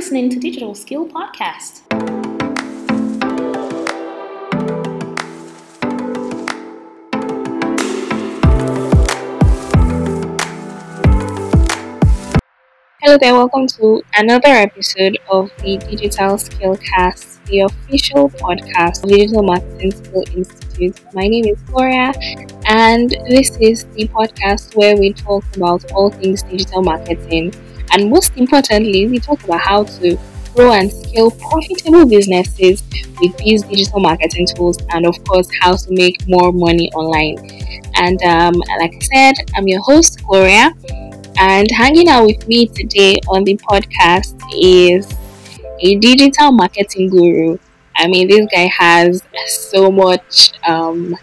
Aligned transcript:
listening 0.00 0.30
to 0.30 0.38
Digital 0.40 0.74
Skill 0.74 1.06
Podcast. 1.06 1.82
Hello 13.02 13.18
there, 13.18 13.34
welcome 13.34 13.66
to 13.66 14.02
another 14.16 14.48
episode 14.48 15.18
of 15.28 15.50
the 15.58 15.76
Digital 15.76 16.38
Skill 16.38 16.76
Skillcast, 16.76 17.44
the 17.44 17.60
official 17.60 18.30
podcast 18.30 19.04
of 19.04 19.10
Digital 19.10 19.42
Marketing 19.42 19.90
Skill 19.90 20.24
Institute. 20.34 20.98
My 21.12 21.28
name 21.28 21.44
is 21.44 21.60
Gloria, 21.64 22.14
and 22.64 23.10
this 23.28 23.54
is 23.58 23.84
the 23.92 24.08
podcast 24.08 24.74
where 24.76 24.96
we 24.96 25.12
talk 25.12 25.44
about 25.56 25.92
all 25.92 26.08
things 26.08 26.42
digital 26.44 26.80
marketing. 26.80 27.52
And 27.92 28.10
most 28.10 28.32
importantly, 28.36 29.06
we 29.08 29.18
talk 29.18 29.42
about 29.44 29.60
how 29.60 29.84
to 29.84 30.18
grow 30.54 30.72
and 30.72 30.90
scale 30.90 31.30
profitable 31.30 32.06
businesses 32.06 32.82
with 33.20 33.36
these 33.38 33.62
digital 33.64 34.00
marketing 34.00 34.46
tools, 34.54 34.78
and 34.90 35.06
of 35.06 35.22
course, 35.24 35.48
how 35.60 35.76
to 35.76 35.86
make 35.90 36.16
more 36.28 36.52
money 36.52 36.90
online. 36.92 37.36
And 37.96 38.20
um, 38.22 38.54
like 38.80 38.94
I 38.94 39.00
said, 39.14 39.34
I'm 39.54 39.66
your 39.68 39.82
host, 39.82 40.22
Gloria. 40.24 40.72
And 41.38 41.68
hanging 41.70 42.08
out 42.08 42.26
with 42.26 42.46
me 42.48 42.66
today 42.66 43.16
on 43.28 43.44
the 43.44 43.56
podcast 43.56 44.36
is 44.60 45.08
a 45.80 45.96
digital 45.96 46.52
marketing 46.52 47.08
guru. 47.08 47.58
I 47.96 48.06
mean, 48.08 48.28
this 48.28 48.46
guy 48.52 48.70
has 48.78 49.22
so 49.48 49.90
much, 49.90 50.52
um, 50.66 51.16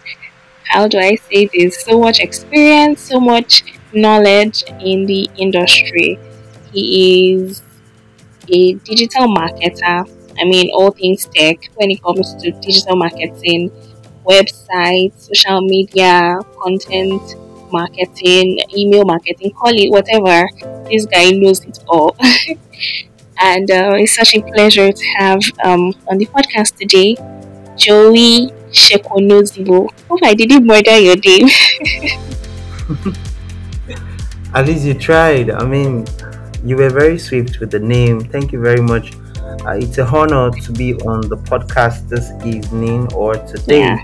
how 0.64 0.88
do 0.88 0.98
I 0.98 1.16
say 1.16 1.48
this? 1.52 1.82
So 1.84 1.98
much 2.00 2.20
experience, 2.20 3.02
so 3.02 3.20
much 3.20 3.64
knowledge 3.92 4.64
in 4.80 5.06
the 5.06 5.28
industry. 5.36 6.18
He 6.72 7.32
is 7.32 7.62
a 8.48 8.74
digital 8.74 9.26
marketer. 9.28 10.08
I 10.40 10.44
mean, 10.44 10.70
all 10.72 10.90
things 10.90 11.26
tech 11.34 11.58
when 11.74 11.90
it 11.90 12.02
comes 12.02 12.34
to 12.36 12.50
digital 12.52 12.96
marketing, 12.96 13.70
websites, 14.24 15.28
social 15.28 15.60
media, 15.62 16.38
content 16.62 17.22
marketing, 17.72 18.58
email 18.76 19.04
marketing, 19.04 19.52
call 19.52 19.72
it 19.74 19.90
whatever. 19.90 20.48
This 20.90 21.06
guy 21.06 21.30
knows 21.30 21.64
it 21.64 21.78
all. 21.88 22.16
and 23.40 23.70
uh, 23.70 23.94
it's 23.96 24.14
such 24.16 24.34
a 24.34 24.42
pleasure 24.42 24.90
to 24.92 25.04
have 25.18 25.40
um, 25.64 25.92
on 26.08 26.18
the 26.18 26.26
podcast 26.26 26.76
today 26.76 27.16
Joey 27.76 28.50
Shekwonuzhibo. 28.72 29.88
Hope 30.08 30.20
I 30.22 30.34
didn't 30.34 30.66
murder 30.66 30.98
your 30.98 31.16
name. 31.16 31.48
At 34.54 34.66
least 34.66 34.84
you 34.84 34.94
tried. 34.94 35.50
I 35.50 35.64
mean, 35.64 36.06
you 36.64 36.76
were 36.76 36.90
very 36.90 37.18
swift 37.18 37.60
with 37.60 37.70
the 37.70 37.78
name. 37.78 38.20
Thank 38.20 38.52
you 38.52 38.60
very 38.60 38.80
much. 38.80 39.14
Uh, 39.66 39.72
it's 39.72 39.98
a 39.98 40.04
honor 40.06 40.50
to 40.50 40.72
be 40.72 40.94
on 41.02 41.22
the 41.22 41.36
podcast 41.36 42.08
this 42.08 42.30
evening 42.44 43.12
or 43.12 43.34
today. 43.34 43.80
Yeah 43.80 44.02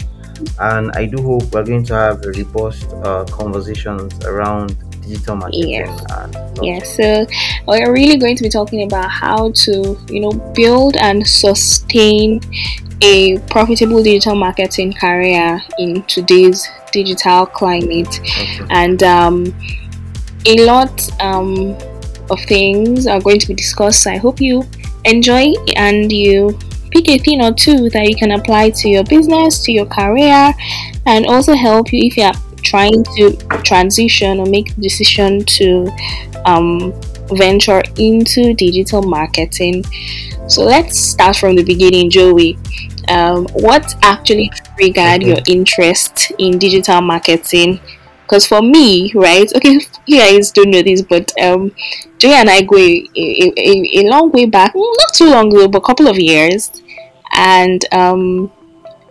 and 0.60 0.90
I 0.92 1.06
do 1.06 1.22
hope 1.22 1.52
we're 1.52 1.64
going 1.64 1.84
to 1.84 1.94
have 1.94 2.24
robust 2.24 2.92
uh, 2.92 3.24
conversations 3.30 4.12
around 4.24 4.76
digital 5.02 5.36
marketing. 5.36 5.70
Yeah. 5.70 6.44
yeah. 6.62 6.82
So 6.82 7.26
we're 7.66 7.92
really 7.92 8.16
going 8.16 8.36
to 8.36 8.42
be 8.42 8.48
talking 8.48 8.84
about 8.84 9.10
how 9.10 9.52
to, 9.52 9.98
you 10.08 10.20
know, 10.20 10.32
build 10.54 10.96
and 10.96 11.26
sustain 11.26 12.40
a 13.00 13.38
profitable 13.50 14.02
digital 14.02 14.34
marketing 14.34 14.92
career 14.94 15.60
in 15.78 16.02
today's 16.04 16.68
digital 16.92 17.44
climate, 17.44 18.20
okay. 18.20 18.60
and 18.70 19.02
um, 19.02 19.54
a 20.46 20.64
lot 20.64 21.10
um, 21.20 21.76
of 22.30 22.40
things 22.42 23.06
are 23.06 23.20
going 23.20 23.38
to 23.38 23.48
be 23.48 23.54
discussed. 23.54 24.06
I 24.06 24.16
hope 24.16 24.40
you 24.40 24.64
enjoy 25.04 25.52
and 25.76 26.10
you 26.10 26.58
pick 26.90 27.08
a 27.08 27.18
thing 27.18 27.42
or 27.42 27.52
two 27.52 27.90
that 27.90 28.08
you 28.08 28.16
can 28.16 28.30
apply 28.32 28.70
to 28.70 28.88
your 28.88 29.04
business, 29.04 29.62
to 29.64 29.72
your 29.72 29.86
career, 29.86 30.54
and 31.06 31.26
also 31.26 31.54
help 31.54 31.92
you 31.92 32.06
if 32.06 32.16
you 32.16 32.24
are 32.24 32.34
trying 32.62 33.04
to 33.16 33.36
transition 33.62 34.40
or 34.40 34.46
make 34.46 34.74
the 34.74 34.80
decision 34.80 35.44
to 35.44 35.90
um, 36.46 36.92
venture 37.32 37.82
into 37.98 38.54
digital 38.54 39.02
marketing. 39.02 39.84
So 40.48 40.62
let's 40.62 40.98
start 40.98 41.36
from 41.36 41.56
the 41.56 41.64
beginning, 41.64 42.10
Joey. 42.10 42.56
Um, 43.08 43.46
what 43.52 43.94
actually 44.02 44.50
triggered 44.76 45.22
your 45.22 45.38
interest 45.46 46.32
in 46.38 46.58
digital 46.58 47.00
marketing? 47.00 47.80
Because 48.24 48.46
for 48.46 48.60
me, 48.60 49.12
right, 49.14 49.50
okay, 49.54 49.80
you 50.06 50.18
guys 50.18 50.50
don't 50.50 50.70
know 50.70 50.82
this, 50.82 51.02
but 51.02 51.32
um, 51.40 51.72
Joey 52.18 52.32
and 52.32 52.50
I 52.50 52.62
go 52.62 52.76
a, 52.76 53.08
a, 53.16 53.52
a, 53.56 54.00
a 54.00 54.02
long 54.10 54.32
way 54.32 54.46
back, 54.46 54.72
not 54.74 55.14
too 55.14 55.30
long 55.30 55.48
ago, 55.48 55.68
but 55.68 55.78
a 55.78 55.86
couple 55.86 56.08
of 56.08 56.18
years 56.18 56.82
and 57.34 57.84
um, 57.92 58.50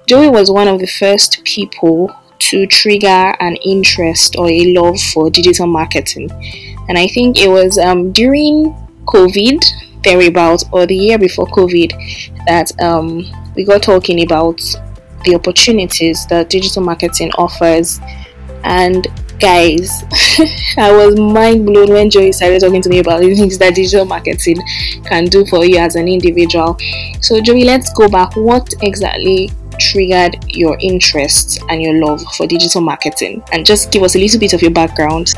Joey 0.07 0.29
was 0.29 0.49
one 0.49 0.67
of 0.67 0.79
the 0.79 0.87
first 0.87 1.43
people 1.43 2.09
to 2.39 2.65
trigger 2.67 3.35
an 3.39 3.55
interest 3.57 4.35
or 4.37 4.49
a 4.49 4.73
love 4.73 4.99
for 4.99 5.29
digital 5.29 5.67
marketing. 5.67 6.29
And 6.89 6.97
I 6.97 7.07
think 7.07 7.39
it 7.39 7.47
was 7.47 7.77
um, 7.77 8.11
during 8.11 8.75
COVID, 9.05 9.63
thereabout, 10.03 10.63
or 10.71 10.85
the 10.85 10.95
year 10.95 11.17
before 11.17 11.47
COVID, 11.47 12.45
that 12.47 12.71
um, 12.81 13.23
we 13.55 13.63
got 13.63 13.83
talking 13.83 14.23
about 14.23 14.57
the 15.25 15.35
opportunities 15.35 16.25
that 16.27 16.49
digital 16.49 16.83
marketing 16.83 17.31
offers. 17.37 17.99
And 18.63 19.07
guys, 19.39 20.03
I 20.77 20.91
was 20.91 21.19
mind 21.19 21.65
blown 21.65 21.89
when 21.89 22.09
Joey 22.09 22.31
started 22.31 22.61
talking 22.61 22.81
to 22.81 22.89
me 22.89 22.99
about 22.99 23.21
the 23.21 23.35
things 23.35 23.57
that 23.57 23.75
digital 23.75 24.05
marketing 24.05 24.61
can 25.05 25.25
do 25.25 25.45
for 25.45 25.65
you 25.65 25.77
as 25.77 25.95
an 25.95 26.07
individual. 26.07 26.77
So, 27.21 27.41
Joey, 27.41 27.65
let's 27.65 27.91
go 27.93 28.07
back. 28.07 28.35
What 28.35 28.73
exactly 28.81 29.51
triggered 29.79 30.37
your 30.47 30.77
interest 30.79 31.59
and 31.69 31.81
your 31.81 32.05
love 32.05 32.21
for 32.37 32.47
digital 32.47 32.81
marketing? 32.81 33.43
And 33.51 33.65
just 33.65 33.91
give 33.91 34.03
us 34.03 34.15
a 34.15 34.19
little 34.19 34.39
bit 34.39 34.53
of 34.53 34.61
your 34.61 34.71
background. 34.71 35.33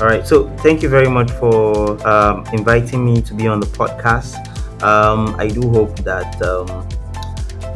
All 0.00 0.06
right. 0.06 0.26
So, 0.26 0.48
thank 0.58 0.82
you 0.82 0.88
very 0.88 1.08
much 1.08 1.30
for 1.32 2.06
um, 2.06 2.46
inviting 2.52 3.04
me 3.04 3.22
to 3.22 3.34
be 3.34 3.48
on 3.48 3.60
the 3.60 3.66
podcast. 3.66 4.36
Um, 4.82 5.34
I 5.38 5.48
do 5.48 5.68
hope 5.70 5.96
that 6.00 6.40
um, 6.42 6.86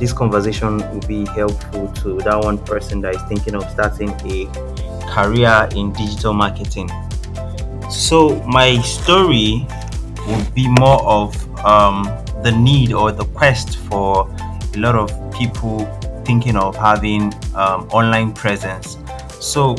this 0.01 0.13
conversation 0.15 0.79
will 0.79 1.07
be 1.07 1.27
helpful 1.27 1.87
to 1.93 2.17
that 2.19 2.43
one 2.43 2.59
person 2.59 3.03
that 3.03 3.15
is 3.15 3.23
thinking 3.29 3.55
of 3.55 3.71
starting 3.71 4.09
a 4.25 4.47
career 5.07 5.69
in 5.77 5.93
digital 5.93 6.33
marketing. 6.33 6.91
So, 7.91 8.43
my 8.47 8.81
story 8.81 9.67
would 10.27 10.55
be 10.55 10.69
more 10.69 11.03
of 11.03 11.37
um, 11.65 12.05
the 12.43 12.51
need 12.51 12.93
or 12.93 13.13
the 13.13 13.25
quest 13.27 13.77
for 13.77 14.29
a 14.75 14.79
lot 14.79 14.95
of 14.95 15.11
people 15.33 15.85
thinking 16.25 16.57
of 16.57 16.77
having 16.77 17.35
um, 17.55 17.87
online 17.91 18.33
presence. 18.33 18.97
So, 19.39 19.77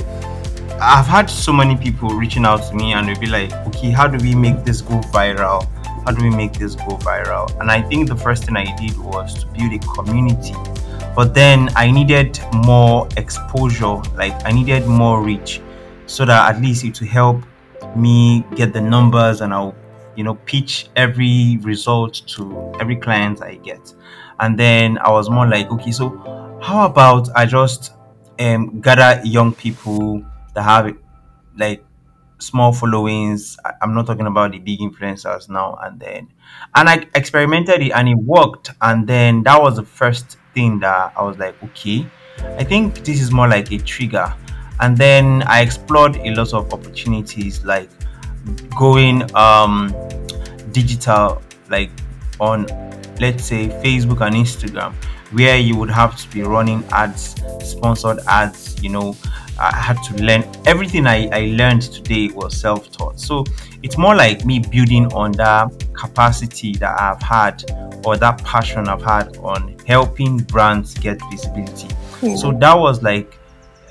I've 0.79 1.07
had 1.07 1.29
so 1.29 1.51
many 1.51 1.75
people 1.75 2.09
reaching 2.09 2.45
out 2.45 2.63
to 2.69 2.75
me 2.75 2.93
and 2.93 3.07
they'll 3.07 3.19
be 3.19 3.27
like, 3.27 3.51
okay, 3.67 3.89
how 3.89 4.07
do 4.07 4.23
we 4.23 4.35
make 4.35 4.63
this 4.63 4.81
go 4.81 4.99
viral? 5.13 5.67
How 6.05 6.11
do 6.11 6.23
we 6.23 6.29
make 6.29 6.53
this 6.53 6.75
go 6.75 6.97
viral? 6.97 7.59
And 7.59 7.71
I 7.71 7.81
think 7.81 8.07
the 8.07 8.15
first 8.15 8.45
thing 8.45 8.57
I 8.57 8.75
did 8.75 8.97
was 8.97 9.43
to 9.43 9.47
build 9.47 9.73
a 9.73 9.79
community 9.79 10.55
but 11.15 11.33
then 11.33 11.69
I 11.75 11.91
needed 11.91 12.39
more 12.53 13.07
exposure, 13.17 13.97
like 14.15 14.33
I 14.45 14.51
needed 14.51 14.87
more 14.87 15.21
reach, 15.21 15.61
so 16.05 16.25
that 16.25 16.55
at 16.55 16.61
least 16.61 16.85
it 16.85 16.99
will 17.01 17.07
help 17.07 17.43
me 17.95 18.45
get 18.55 18.71
the 18.71 18.81
numbers 18.81 19.41
and 19.41 19.53
I'll, 19.53 19.75
you 20.15 20.23
know, 20.23 20.35
pitch 20.35 20.89
every 20.95 21.57
result 21.63 22.21
to 22.27 22.73
every 22.79 22.95
client 22.95 23.43
I 23.43 23.55
get. 23.55 23.93
And 24.39 24.57
then 24.57 24.97
I 24.99 25.11
was 25.11 25.29
more 25.29 25.47
like, 25.47 25.69
okay, 25.71 25.91
so 25.91 26.09
how 26.61 26.85
about 26.85 27.27
I 27.35 27.45
just 27.45 27.91
um, 28.39 28.79
gather 28.79 29.21
young 29.25 29.53
people 29.53 30.23
that 30.53 30.63
have 30.63 30.95
like 31.57 31.83
small 32.41 32.73
followings. 32.73 33.57
I'm 33.81 33.93
not 33.93 34.07
talking 34.07 34.25
about 34.25 34.51
the 34.51 34.59
big 34.59 34.79
influencers 34.79 35.49
now 35.49 35.77
and 35.81 35.99
then. 35.99 36.27
And 36.75 36.89
I 36.89 37.05
experimented 37.15 37.81
it 37.81 37.91
and 37.91 38.09
it 38.09 38.15
worked. 38.15 38.71
And 38.81 39.07
then 39.07 39.43
that 39.43 39.61
was 39.61 39.77
the 39.77 39.85
first 39.85 40.37
thing 40.53 40.79
that 40.79 41.13
I 41.15 41.23
was 41.23 41.37
like, 41.37 41.61
okay, 41.63 42.05
I 42.57 42.63
think 42.63 43.03
this 43.03 43.21
is 43.21 43.31
more 43.31 43.47
like 43.47 43.71
a 43.71 43.77
trigger. 43.77 44.33
And 44.79 44.97
then 44.97 45.43
I 45.43 45.61
explored 45.61 46.17
a 46.17 46.31
lot 46.33 46.53
of 46.53 46.73
opportunities 46.73 47.63
like 47.63 47.89
going 48.75 49.23
um 49.35 49.93
digital 50.71 51.41
like 51.69 51.91
on 52.39 52.65
let's 53.19 53.45
say 53.45 53.67
Facebook 53.83 54.25
and 54.25 54.35
Instagram 54.35 54.95
where 55.31 55.57
you 55.57 55.75
would 55.75 55.89
have 55.89 56.17
to 56.17 56.29
be 56.29 56.43
running 56.43 56.83
ads, 56.91 57.35
sponsored 57.63 58.19
ads, 58.27 58.81
you 58.83 58.89
know, 58.89 59.15
I 59.61 59.75
had 59.75 60.01
to 60.03 60.23
learn 60.23 60.43
everything 60.65 61.05
I, 61.07 61.27
I 61.31 61.45
learned 61.55 61.83
today 61.83 62.29
was 62.29 62.59
self-taught. 62.59 63.19
So 63.19 63.45
it's 63.83 63.97
more 63.97 64.15
like 64.15 64.45
me 64.45 64.59
building 64.59 65.11
on 65.13 65.31
that 65.33 65.71
capacity 65.93 66.73
that 66.75 66.99
I've 66.99 67.21
had 67.21 67.63
or 68.05 68.17
that 68.17 68.43
passion 68.43 68.87
I've 68.87 69.03
had 69.03 69.37
on 69.37 69.75
helping 69.85 70.37
brands 70.37 70.93
get 70.95 71.19
visibility. 71.29 71.87
Mm. 72.21 72.37
So 72.37 72.51
that 72.51 72.73
was 72.73 73.03
like 73.03 73.37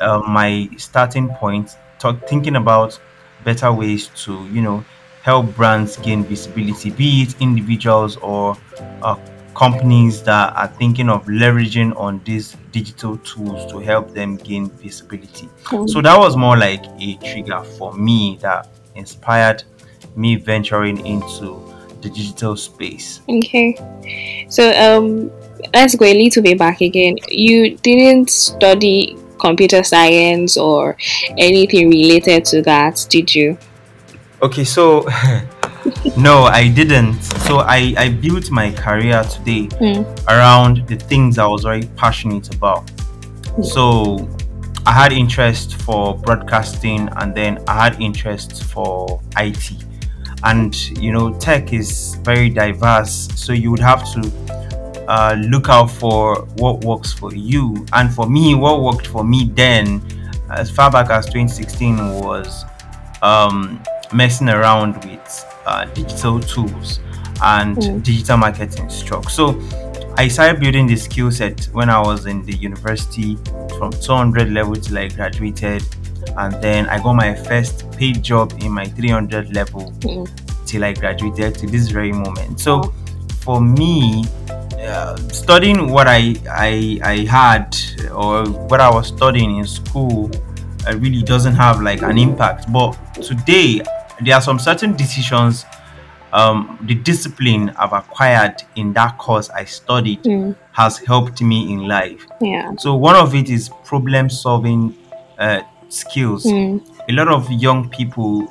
uh, 0.00 0.18
my 0.20 0.68
starting 0.76 1.28
point, 1.28 1.76
talk, 1.98 2.26
thinking 2.28 2.56
about 2.56 2.98
better 3.44 3.72
ways 3.72 4.08
to, 4.24 4.46
you 4.48 4.62
know, 4.62 4.84
help 5.22 5.54
brands 5.54 5.96
gain 5.98 6.24
visibility, 6.24 6.90
be 6.90 7.22
it 7.22 7.40
individuals 7.40 8.16
or 8.16 8.56
uh, 9.02 9.16
companies 9.60 10.22
that 10.22 10.56
are 10.56 10.68
thinking 10.68 11.10
of 11.10 11.26
leveraging 11.26 11.94
on 12.00 12.18
these 12.24 12.56
digital 12.72 13.18
tools 13.18 13.70
to 13.70 13.78
help 13.78 14.10
them 14.14 14.36
gain 14.38 14.70
visibility. 14.70 15.50
Mm. 15.64 15.86
So 15.86 16.00
that 16.00 16.18
was 16.18 16.34
more 16.34 16.56
like 16.56 16.82
a 16.98 17.16
trigger 17.16 17.62
for 17.76 17.92
me 17.92 18.38
that 18.40 18.68
inspired 18.94 19.64
me 20.16 20.36
venturing 20.36 21.04
into 21.04 21.60
the 22.00 22.08
digital 22.08 22.56
space. 22.56 23.20
Okay. 23.28 23.76
So 24.48 24.72
um 24.80 25.30
let's 25.74 25.94
go 25.94 26.06
a 26.06 26.14
little 26.14 26.42
bit 26.42 26.58
back 26.58 26.80
again. 26.80 27.16
You 27.28 27.76
didn't 27.76 28.30
study 28.30 29.18
computer 29.38 29.82
science 29.82 30.56
or 30.56 30.96
anything 31.36 31.90
related 31.90 32.46
to 32.46 32.62
that, 32.62 33.06
did 33.10 33.34
you? 33.34 33.58
Okay, 34.40 34.64
so 34.64 35.06
no, 36.16 36.44
I 36.44 36.68
didn't. 36.68 37.20
So 37.22 37.58
I, 37.60 37.94
I 37.96 38.08
built 38.10 38.50
my 38.50 38.70
career 38.72 39.22
today 39.24 39.68
Mm. 39.80 40.04
around 40.28 40.86
the 40.88 40.96
things 40.96 41.38
I 41.38 41.46
was 41.46 41.62
very 41.62 41.82
passionate 41.96 42.54
about. 42.54 42.90
So 43.62 44.28
I 44.86 44.92
had 44.92 45.12
interest 45.12 45.74
for 45.76 46.16
broadcasting 46.18 47.08
and 47.16 47.34
then 47.34 47.62
I 47.68 47.84
had 47.84 48.00
interest 48.00 48.64
for 48.64 49.20
IT. 49.36 49.72
And 50.42 50.74
you 50.98 51.12
know, 51.12 51.34
tech 51.38 51.72
is 51.72 52.14
very 52.22 52.48
diverse, 52.48 53.28
so 53.34 53.52
you 53.52 53.70
would 53.70 53.80
have 53.80 54.02
to 54.14 54.30
uh, 55.08 55.34
look 55.48 55.68
out 55.68 55.90
for 55.90 56.44
what 56.56 56.82
works 56.84 57.12
for 57.12 57.34
you. 57.34 57.86
And 57.92 58.12
for 58.12 58.26
me, 58.28 58.54
what 58.54 58.80
worked 58.82 59.06
for 59.06 59.22
me 59.22 59.50
then, 59.54 60.00
as 60.50 60.70
far 60.70 60.90
back 60.90 61.10
as 61.10 61.26
2016, 61.26 62.20
was 62.20 62.64
um, 63.22 63.82
messing 64.14 64.48
around 64.48 65.04
with 65.04 65.44
uh, 65.70 65.84
digital 65.94 66.40
tools 66.40 67.00
and 67.42 67.76
Mm. 67.76 68.02
digital 68.02 68.36
marketing 68.36 68.88
struck. 68.90 69.30
So 69.30 69.44
I 70.16 70.28
started 70.28 70.60
building 70.60 70.86
the 70.86 70.96
skill 70.96 71.30
set 71.30 71.68
when 71.72 71.88
I 71.88 72.00
was 72.00 72.26
in 72.26 72.44
the 72.44 72.52
university 72.54 73.38
from 73.78 73.90
200 73.92 74.50
level 74.52 74.74
till 74.76 74.98
I 74.98 75.08
graduated. 75.08 75.82
And 76.36 76.52
then 76.62 76.86
I 76.88 76.98
got 76.98 77.14
my 77.14 77.34
first 77.34 77.90
paid 77.96 78.22
job 78.22 78.52
in 78.60 78.70
my 78.72 78.84
300 78.84 79.54
level 79.54 79.92
Mm. 80.00 80.28
till 80.66 80.84
I 80.84 80.92
graduated 80.92 81.54
to 81.60 81.66
this 81.66 81.88
very 81.88 82.12
moment. 82.12 82.60
So 82.60 82.76
Wow. 82.76 82.92
for 83.40 83.60
me, 83.60 84.24
uh, 84.86 85.16
studying 85.32 85.90
what 85.90 86.06
I, 86.08 86.34
I 86.50 87.00
I 87.14 87.16
had 87.38 87.76
or 88.12 88.44
what 88.68 88.80
I 88.80 88.90
was 88.90 89.06
studying 89.08 89.56
in 89.58 89.66
school 89.66 90.30
uh, 90.86 90.96
really 90.96 91.22
doesn't 91.22 91.54
have 91.54 91.80
like 91.82 92.02
an 92.02 92.18
impact. 92.18 92.70
But 92.72 92.90
today, 93.22 93.80
there 94.22 94.34
are 94.34 94.40
some 94.40 94.58
certain 94.58 94.96
decisions, 94.96 95.64
um, 96.32 96.78
the 96.82 96.94
discipline 96.94 97.70
I've 97.78 97.92
acquired 97.92 98.62
in 98.76 98.92
that 98.94 99.18
course 99.18 99.50
I 99.50 99.64
studied 99.64 100.22
Mm. 100.24 100.54
has 100.72 100.98
helped 100.98 101.42
me 101.42 101.72
in 101.72 101.88
life. 101.88 102.26
Yeah. 102.40 102.72
So 102.78 102.94
one 102.94 103.16
of 103.16 103.34
it 103.34 103.50
is 103.50 103.70
problem 103.84 104.30
solving 104.30 104.94
uh, 105.38 105.62
skills. 105.88 106.44
Mm. 106.44 106.80
A 107.08 107.12
lot 107.12 107.28
of 107.28 107.50
young 107.50 107.88
people 107.88 108.46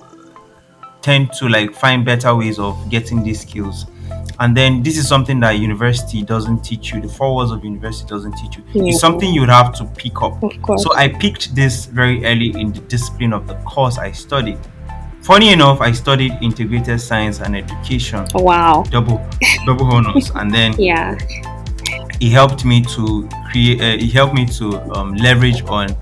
tend 1.02 1.32
to 1.34 1.48
like 1.48 1.74
find 1.74 2.04
better 2.04 2.36
ways 2.36 2.60
of 2.60 2.76
getting 2.90 3.24
these 3.24 3.42
skills 3.42 3.86
and 4.40 4.56
then 4.56 4.82
this 4.84 4.98
is 4.98 5.08
something 5.08 5.40
that 5.40 5.52
university 5.52 6.22
doesn't 6.24 6.62
teach 6.64 6.92
you 6.94 7.00
the 7.02 7.08
four 7.08 7.34
walls 7.36 7.52
of 7.52 7.64
university 7.64 8.08
doesn't 8.08 8.34
teach 8.34 8.58
you 8.58 8.64
it's 8.88 9.00
something 9.00 9.34
you 9.34 9.42
would 9.42 9.50
have 9.50 9.74
to 9.74 9.86
pick 9.98 10.22
up 10.22 10.34
so 10.78 10.94
i 10.96 11.08
picked 11.08 11.54
this 11.56 11.86
very 11.86 12.24
early 12.26 12.50
in 12.60 12.72
the 12.74 12.80
discipline 12.82 13.34
of 13.34 13.48
the 13.48 13.56
course 13.56 13.98
i 13.98 14.12
studied 14.12 14.60
funny 15.30 15.52
enough 15.54 15.80
i 15.80 15.92
studied 15.92 16.34
integrated 16.42 17.00
science 17.00 17.40
and 17.40 17.56
education. 17.56 18.26
Wow. 18.34 18.84
double 18.90 19.22
double 19.68 19.86
honors. 19.86 20.32
And 20.34 20.52
then 20.52 20.74
Yeah. 20.80 21.16
it 22.20 22.32
helped 22.32 22.66
me 22.66 22.82
to 22.96 23.30
create 23.52 23.80
uh, 23.80 24.04
it 24.06 24.12
helped 24.12 24.34
me 24.34 24.46
to 24.60 24.66
um, 24.98 25.14
leverage 25.14 25.62
on 25.66 25.96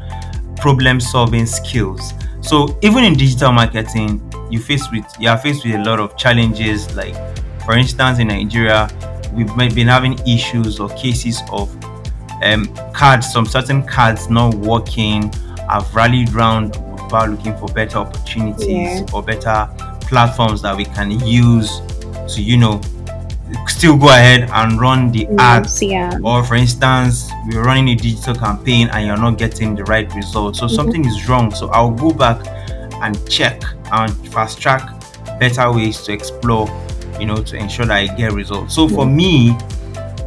problem 0.55 1.01
solving 1.01 1.45
skills. 1.45 2.13
So 2.39 2.79
even 2.81 3.03
in 3.03 3.13
digital 3.15 3.51
marketing 3.51 4.09
you 4.49 4.59
face 4.61 4.89
with 4.93 5.03
you 5.19 5.27
are 5.27 5.37
faced 5.37 5.65
with 5.65 5.75
a 5.75 5.83
lot 5.83 5.99
of 5.99 6.15
challenges. 6.15 6.95
Like 6.95 7.15
for 7.65 7.73
instance 7.77 8.19
in 8.19 8.29
nigeria 8.29 8.87
we've 9.33 9.53
been 9.75 9.89
having 9.89 10.17
issues 10.25 10.79
or 10.79 10.87
cases 10.91 11.41
of 11.51 11.67
um, 12.45 12.73
cards 12.93 13.29
some 13.33 13.45
certain 13.45 13.83
cards 13.83 14.29
not 14.29 14.53
working. 14.55 15.33
I've 15.69 15.93
rallied 15.93 16.31
round 16.33 16.77
about 17.07 17.29
looking 17.29 17.55
for 17.57 17.67
better 17.69 17.97
opportunities 17.99 18.67
Yeah. 18.67 19.05
or 19.13 19.23
better 19.23 19.69
platforms 20.01 20.61
that 20.61 20.75
we 20.75 20.85
can 20.85 21.11
use 21.11 21.81
to 22.33 22.41
you 22.41 22.57
know 22.57 22.81
still 23.67 23.97
go 23.97 24.07
ahead 24.09 24.49
and 24.51 24.79
run 24.79 25.11
the 25.11 25.27
ads 25.39 25.81
yeah. 25.81 26.17
or 26.23 26.43
for 26.43 26.55
instance 26.55 27.29
we're 27.47 27.63
running 27.63 27.89
a 27.89 27.95
digital 27.95 28.35
campaign 28.35 28.89
and 28.91 29.07
you're 29.07 29.17
not 29.17 29.37
getting 29.37 29.75
the 29.75 29.83
right 29.85 30.13
results. 30.15 30.59
so 30.59 30.65
mm-hmm. 30.65 30.75
something 30.75 31.05
is 31.05 31.29
wrong 31.29 31.53
so 31.53 31.69
i'll 31.69 31.91
go 31.91 32.11
back 32.11 32.45
and 33.03 33.29
check 33.29 33.61
and 33.93 34.11
fast 34.33 34.59
track 34.59 34.81
better 35.39 35.71
ways 35.71 36.01
to 36.01 36.11
explore 36.11 36.67
you 37.19 37.25
know 37.25 37.37
to 37.37 37.55
ensure 37.55 37.85
that 37.85 37.95
i 37.97 38.07
get 38.15 38.33
results 38.33 38.75
so 38.75 38.87
for 38.87 39.05
me 39.05 39.55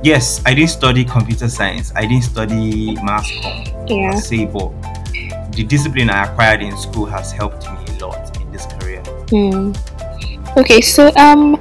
yes 0.02 0.40
i 0.46 0.54
didn't 0.54 0.70
study 0.70 1.04
computer 1.04 1.48
science 1.48 1.92
i 1.96 2.02
didn't 2.02 2.24
study 2.24 2.94
mass 3.02 3.30
comm 3.42 3.88
Yeah. 3.88 4.14
se 4.14 4.46
but 4.46 4.72
the 5.52 5.64
discipline 5.64 6.10
i 6.10 6.24
acquired 6.24 6.62
in 6.62 6.76
school 6.76 7.06
has 7.06 7.32
helped 7.32 7.64
me 7.70 7.96
a 7.96 8.06
lot 8.06 8.36
in 8.40 8.50
this 8.52 8.66
career 8.66 9.02
Hmm. 9.30 9.72
Okay, 10.56 10.80
so 10.80 11.12
um, 11.14 11.56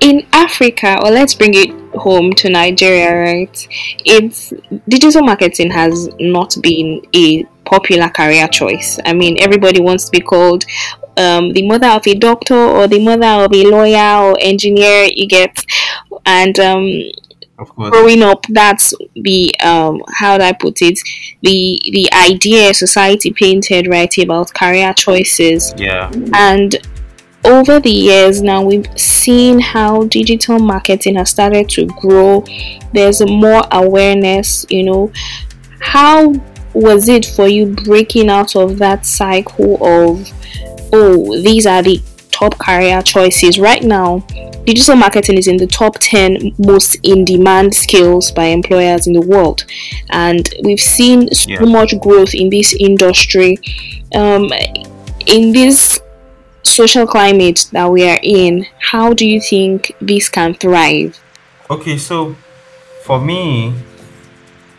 in 0.00 0.24
Africa, 0.32 1.00
or 1.02 1.10
let's 1.10 1.34
bring 1.34 1.54
it 1.54 1.70
home 1.98 2.32
to 2.34 2.48
Nigeria, 2.48 3.12
right? 3.12 3.68
It's 4.04 4.52
digital 4.88 5.22
marketing 5.22 5.72
has 5.72 6.08
not 6.20 6.56
been 6.62 7.02
a 7.16 7.42
popular 7.64 8.08
career 8.08 8.46
choice. 8.46 8.98
I 9.04 9.12
mean, 9.12 9.38
everybody 9.40 9.80
wants 9.80 10.04
to 10.04 10.10
be 10.12 10.20
called 10.20 10.64
um, 11.16 11.52
the 11.52 11.66
mother 11.66 11.88
of 11.88 12.06
a 12.06 12.14
doctor 12.14 12.54
or 12.54 12.86
the 12.86 13.04
mother 13.04 13.44
of 13.44 13.52
a 13.52 13.64
lawyer 13.64 14.30
or 14.30 14.36
engineer. 14.40 15.08
You 15.12 15.26
get, 15.26 15.66
and 16.24 16.56
um, 16.60 16.88
of 17.60 17.68
course. 17.76 17.90
growing 17.90 18.22
up 18.22 18.44
that's 18.48 18.94
the 19.14 19.52
um 19.60 20.02
how 20.14 20.38
do 20.38 20.44
i 20.44 20.52
put 20.52 20.80
it? 20.82 20.98
The 21.42 21.80
the 21.92 22.08
idea 22.12 22.72
society 22.74 23.30
painted 23.32 23.86
right 23.88 24.16
about 24.18 24.52
career 24.54 24.92
choices. 24.94 25.74
Yeah. 25.76 26.10
And 26.34 26.76
over 27.44 27.80
the 27.80 27.90
years 27.90 28.42
now 28.42 28.62
we've 28.62 28.86
seen 28.98 29.58
how 29.58 30.04
digital 30.04 30.58
marketing 30.58 31.16
has 31.16 31.30
started 31.30 31.68
to 31.70 31.86
grow. 31.86 32.44
There's 32.92 33.20
more 33.26 33.62
awareness 33.70 34.66
you 34.70 34.84
know. 34.84 35.12
How 35.80 36.32
was 36.74 37.08
it 37.08 37.26
for 37.26 37.48
you 37.48 37.66
breaking 37.66 38.30
out 38.30 38.54
of 38.56 38.78
that 38.78 39.04
cycle 39.04 39.74
of 39.84 40.30
oh 40.92 41.42
these 41.42 41.66
are 41.66 41.82
the 41.82 42.00
top 42.30 42.56
career 42.58 43.02
choices 43.02 43.58
right 43.58 43.82
now 43.82 44.24
digital 44.64 44.96
marketing 44.96 45.38
is 45.38 45.48
in 45.48 45.56
the 45.56 45.66
top 45.66 45.96
10 46.00 46.54
most 46.58 46.96
in 47.02 47.24
demand 47.24 47.74
skills 47.74 48.30
by 48.32 48.44
employers 48.44 49.06
in 49.06 49.12
the 49.12 49.20
world 49.20 49.64
and 50.10 50.52
we've 50.62 50.80
seen 50.80 51.32
so 51.32 51.48
Yeah. 51.50 51.64
much 51.64 51.98
growth 52.00 52.34
in 52.34 52.50
this 52.50 52.74
industry 52.78 53.58
um, 54.14 54.50
in 55.26 55.52
this 55.52 56.00
social 56.62 57.06
climate 57.06 57.66
that 57.72 57.90
we 57.90 58.08
are 58.08 58.20
in 58.22 58.66
how 58.78 59.12
do 59.14 59.26
you 59.26 59.40
think 59.40 59.92
this 60.00 60.28
can 60.28 60.54
thrive 60.54 61.18
Okay, 61.70 61.98
so 61.98 62.34
for 63.04 63.20
me, 63.20 63.72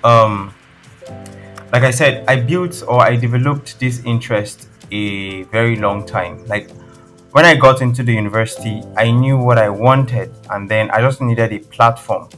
um, 0.04 0.54
like 1.72 1.84
I 1.84 1.92
said, 1.92 2.26
I 2.28 2.36
built 2.36 2.84
or 2.86 3.00
I 3.02 3.16
developed 3.16 3.80
this 3.80 4.04
interest 4.04 4.68
a 4.92 5.44
very 5.44 5.78
long 5.78 6.06
time. 6.06 6.46
Like 6.48 6.70
when 7.32 7.46
I 7.46 7.56
got 7.56 7.82
into 7.82 8.04
the 8.04 8.14
university, 8.14 8.84
I 8.98 9.12
knew 9.12 9.38
what 9.38 9.58
I 9.58 9.70
wanted, 9.70 10.34
and 10.50 10.70
then 10.70 10.92
I 10.92 11.02
just 11.02 11.22
needed 11.22 11.54
a 11.54 11.60
platform. 11.60 12.30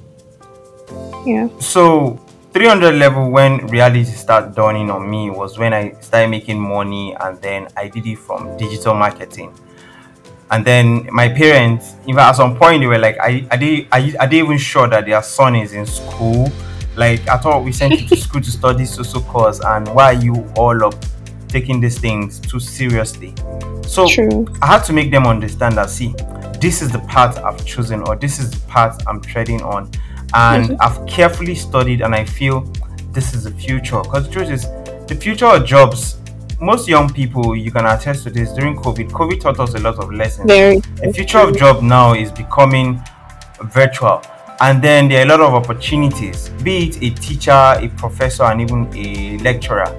yeah 1.26 1.48
So 1.60 2.20
300 2.54 2.94
level 2.96 3.32
when 3.32 3.66
reality 3.68 4.12
started 4.12 4.54
dawning 4.54 4.92
on 4.92 5.10
me 5.10 5.32
was 5.32 5.58
when 5.58 5.74
I 5.74 5.94
started 6.02 6.30
making 6.30 6.60
money, 6.60 7.16
and 7.20 7.42
then 7.42 7.68
I 7.76 7.88
did 7.88 8.06
it 8.06 8.20
from 8.20 8.56
digital 8.58 8.94
marketing. 8.94 9.54
And 10.52 10.64
then 10.64 11.08
my 11.12 11.30
parents, 11.30 11.96
even 12.06 12.20
at 12.20 12.34
some 12.34 12.56
point, 12.56 12.82
they 12.82 12.88
were 12.88 13.00
like, 13.00 13.18
"Are, 13.18 13.32
are 13.50 13.58
they 13.58 13.88
are, 13.92 14.00
you, 14.00 14.16
are 14.20 14.28
they 14.28 14.40
even 14.40 14.60
sure 14.60 14.88
that 14.88 15.08
their 15.08 15.24
son 15.24 15.56
is 15.56 15.74
in 15.74 15.88
school? 15.88 16.52
Like, 16.96 17.28
I 17.28 17.38
thought 17.38 17.64
we 17.64 17.72
sent 17.72 18.00
you 18.00 18.08
to 18.10 18.16
school 18.26 18.42
to 18.42 18.52
study 18.52 18.86
social 18.86 19.22
course, 19.22 19.60
and 19.66 19.88
why 19.96 20.14
are 20.14 20.22
you 20.22 20.48
all 20.56 20.86
up 20.86 20.94
taking 21.54 21.80
these 21.80 21.98
things 22.00 22.40
too 22.40 22.60
seriously?" 22.60 23.34
So 23.86 24.08
true 24.08 24.48
I 24.62 24.68
had 24.74 24.84
to 24.86 24.94
make 24.94 25.10
them 25.12 25.26
understand 25.28 25.74
that 25.78 25.90
see, 25.90 26.14
this 26.60 26.82
is 26.82 26.90
the 26.90 27.04
path 27.14 27.34
I've 27.48 27.64
chosen, 27.74 28.02
or 28.08 28.16
this 28.16 28.40
is 28.40 28.50
the 28.52 28.62
path 28.76 28.96
I'm 29.08 29.22
treading 29.22 29.62
on, 29.62 29.90
and 30.34 30.70
Mhm. 30.70 30.78
I've 30.86 31.00
carefully 31.06 31.56
studied, 31.56 32.02
and 32.02 32.16
I 32.16 32.26
feel 32.26 32.58
this 33.12 33.34
is 33.36 33.44
the 33.44 33.52
future. 33.66 34.02
Because 34.02 34.24
the 34.28 34.32
truth 34.36 34.50
is, 34.50 34.68
the 35.08 35.16
future 35.16 35.46
of 35.56 35.66
jobs 35.66 36.02
most 36.60 36.88
young 36.88 37.10
people, 37.10 37.56
you 37.58 37.72
can 37.72 37.86
attest 37.86 38.24
to 38.24 38.30
this 38.30 38.50
during 38.54 38.76
COVID. 38.76 39.12
COVID 39.12 39.42
taught 39.42 39.60
us 39.60 39.74
a 39.76 39.80
lot 39.80 39.98
of 40.04 40.08
lessons. 40.14 40.48
Very. 40.48 40.78
The 41.04 41.12
future 41.12 41.40
of 41.40 41.58
job 41.58 41.82
now 41.82 42.14
is 42.14 42.32
becoming 42.32 43.02
virtual, 43.74 44.22
and 44.62 44.82
then 44.82 45.10
there 45.10 45.20
are 45.20 45.26
a 45.28 45.30
lot 45.38 45.42
of 45.42 45.54
opportunities. 45.54 46.50
Be 46.64 46.74
it 46.86 46.96
a 47.08 47.10
teacher, 47.26 47.52
a 47.86 47.88
professor, 47.98 48.44
and 48.44 48.62
even 48.62 48.88
a 48.96 49.38
lecturer 49.44 49.90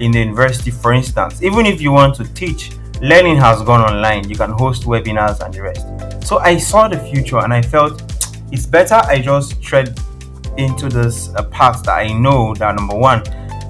in 0.00 0.10
the 0.10 0.18
university, 0.18 0.70
for 0.70 0.92
instance. 0.92 1.42
Even 1.42 1.66
if 1.66 1.80
you 1.80 1.92
want 1.92 2.16
to 2.16 2.24
teach, 2.34 2.72
learning 3.00 3.36
has 3.36 3.62
gone 3.62 3.80
online. 3.80 4.28
You 4.28 4.34
can 4.34 4.50
host 4.50 4.84
webinars 4.84 5.40
and 5.44 5.54
the 5.54 5.62
rest. 5.62 6.26
So 6.26 6.38
I 6.38 6.56
saw 6.56 6.88
the 6.88 6.98
future, 6.98 7.38
and 7.38 7.52
I 7.52 7.62
felt 7.62 8.02
it's 8.52 8.66
better 8.66 8.94
I 8.94 9.20
just 9.20 9.62
tread 9.62 9.98
into 10.56 10.88
this 10.88 11.28
uh, 11.36 11.44
path 11.44 11.84
that 11.84 11.98
I 11.98 12.12
know 12.12 12.54
that 12.54 12.74
number 12.74 12.96
one 12.96 13.22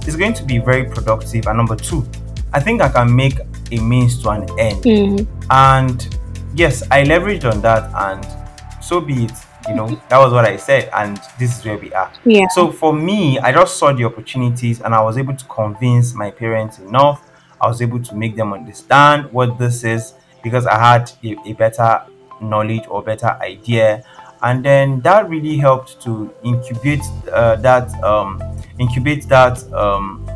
is 0.07 0.17
going 0.17 0.35
to 0.35 0.45
be 0.45 0.59
very 0.59 0.85
productive, 0.85 1.47
and 1.47 1.57
number 1.57 1.77
two, 1.77 2.07
I 2.53 2.61
think 2.61 2.81
I 2.81 2.89
can 2.89 3.15
make 3.15 3.39
a 3.71 3.81
means 3.81 4.23
to 4.23 4.31
an 4.31 4.43
end. 4.59 4.83
Mm. 4.85 5.27
And 5.51 6.17
yes, 6.55 6.83
I 6.91 7.05
leveraged 7.05 7.51
on 7.51 7.61
that, 7.63 7.91
and 7.95 8.83
so 8.83 9.01
be 9.01 9.25
it. 9.25 9.33
You 9.69 9.75
know, 9.75 9.88
that 10.09 10.19
was 10.19 10.33
what 10.33 10.45
I 10.45 10.57
said, 10.57 10.90
and 10.93 11.21
this 11.38 11.59
is 11.59 11.64
where 11.64 11.76
we 11.79 11.93
are. 11.93 12.11
Yeah. 12.25 12.47
So 12.55 12.73
for 12.73 12.93
me, 12.93 13.38
I 13.38 13.52
just 13.52 13.76
saw 13.76 13.93
the 13.93 14.05
opportunities, 14.05 14.81
and 14.81 14.95
I 14.95 15.02
was 15.02 15.19
able 15.19 15.37
to 15.37 15.45
convince 15.47 16.14
my 16.14 16.31
parents 16.31 16.79
enough. 16.79 17.31
I 17.61 17.69
was 17.69 17.83
able 17.83 18.02
to 18.02 18.14
make 18.14 18.37
them 18.37 18.52
understand 18.52 19.31
what 19.33 19.59
this 19.59 19.85
is 19.85 20.14
because 20.43 20.67
I 20.67 20.79
had 20.79 21.12
a, 21.23 21.37
a 21.50 21.52
better 21.52 22.02
knowledge 22.40 22.85
or 22.88 23.02
better 23.02 23.37
idea 23.43 24.02
and 24.43 24.64
then 24.64 25.00
that 25.00 25.29
really 25.29 25.57
helped 25.59 26.00
to 26.02 26.33
incubate 26.43 27.02
uh, 27.31 27.57
that 27.57 27.93
um, 28.02 28.40
incubate 28.79 29.29
that 29.29 29.62
um, 29.73 30.26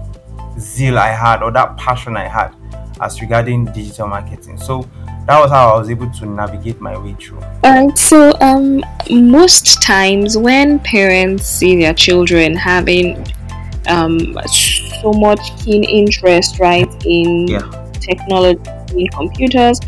zeal 0.58 0.98
I 0.98 1.08
had 1.08 1.42
or 1.42 1.50
that 1.52 1.76
passion 1.76 2.16
I 2.16 2.28
had 2.28 2.54
as 3.00 3.20
regarding 3.20 3.66
digital 3.66 4.06
marketing. 4.06 4.58
So 4.58 4.88
that 5.26 5.40
was 5.40 5.50
how 5.50 5.74
I 5.74 5.78
was 5.78 5.90
able 5.90 6.10
to 6.10 6.26
navigate 6.26 6.80
my 6.80 6.96
way 6.98 7.14
through. 7.14 7.40
Alright, 7.64 7.98
so 7.98 8.32
um, 8.40 8.82
most 9.10 9.82
times 9.82 10.36
when 10.36 10.78
parents 10.80 11.46
see 11.46 11.78
their 11.78 11.94
children 11.94 12.54
having 12.54 13.26
um, 13.86 14.18
so 15.02 15.12
much 15.12 15.40
keen 15.62 15.84
interest, 15.84 16.58
right, 16.58 16.88
in 17.04 17.48
Yeah. 17.48 17.60
technology, 18.00 18.60
in 18.96 19.06
computers, 19.08 19.80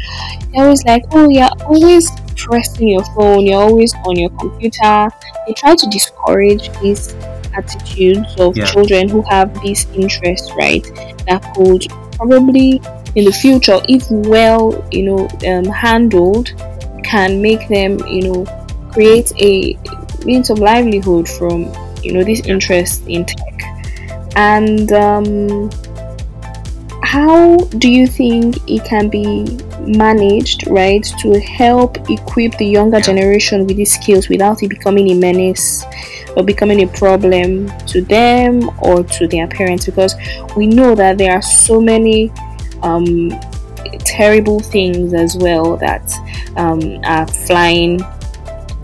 they're 0.52 0.64
always 0.64 0.85
like, 0.85 1.02
oh, 1.12 1.28
you're 1.28 1.49
always 1.66 2.11
pressing 2.37 2.88
your 2.88 3.05
phone, 3.14 3.47
you're 3.47 3.61
always 3.61 3.95
on 4.07 4.16
your 4.16 4.31
computer. 4.31 5.09
They 5.47 5.52
try 5.55 5.75
to 5.75 5.87
discourage 5.88 6.71
these 6.81 7.14
attitudes 7.57 8.35
of 8.38 8.57
Yeah. 8.57 8.64
children 8.66 9.09
who 9.09 9.23
have 9.28 9.49
these 9.62 9.87
interests, 9.95 10.50
right, 10.57 10.85
that 11.26 11.43
could 11.55 11.87
probably 12.16 12.81
in 13.16 13.25
the 13.25 13.32
future, 13.32 13.80
if 13.88 14.08
well, 14.11 14.87
you 14.92 15.02
know, 15.02 15.28
um, 15.49 15.64
handled, 15.64 16.52
can 17.02 17.40
make 17.40 17.66
them, 17.68 17.99
you 18.06 18.23
know, 18.23 18.44
create 18.92 19.32
a 19.40 19.76
means 20.25 20.50
of 20.50 20.58
livelihood 20.58 21.26
from, 21.26 21.73
you 22.02 22.12
know, 22.12 22.23
this 22.23 22.40
interest 22.46 23.06
in 23.08 23.25
tech. 23.25 23.62
And 24.37 24.92
um, 24.92 25.70
how 27.02 27.56
do 27.56 27.88
you 27.88 28.06
think 28.06 28.56
it 28.68 28.85
can 28.85 29.08
be 29.08 29.44
managed, 29.80 30.66
right, 30.66 31.02
to 31.20 31.40
help 31.40 32.11
equip 32.11 32.58
the 32.58 32.66
younger 32.66 33.00
generation 33.00 33.66
with 33.66 33.78
these 33.78 33.94
skills 33.94 34.28
without 34.28 34.62
it 34.62 34.68
becoming 34.68 35.11
a 35.11 35.14
menace 35.14 35.85
or 36.37 36.42
becoming 36.42 36.82
a 36.82 36.87
problem 36.88 37.70
to 37.87 38.02
them 38.02 38.68
or 38.82 39.04
to 39.04 39.26
their 39.26 39.46
parents? 39.46 39.87
Because 39.87 40.14
we 40.54 40.66
know 40.66 40.94
that 40.94 41.16
there 41.16 41.32
are 41.32 41.40
so 41.40 41.80
many 41.80 42.30
um, 42.83 43.30
terrible 44.00 44.61
things 44.61 45.14
as 45.14 45.37
well 45.37 45.76
that 45.76 46.12
um, 46.56 46.80
are 47.04 47.26
flying 47.26 48.00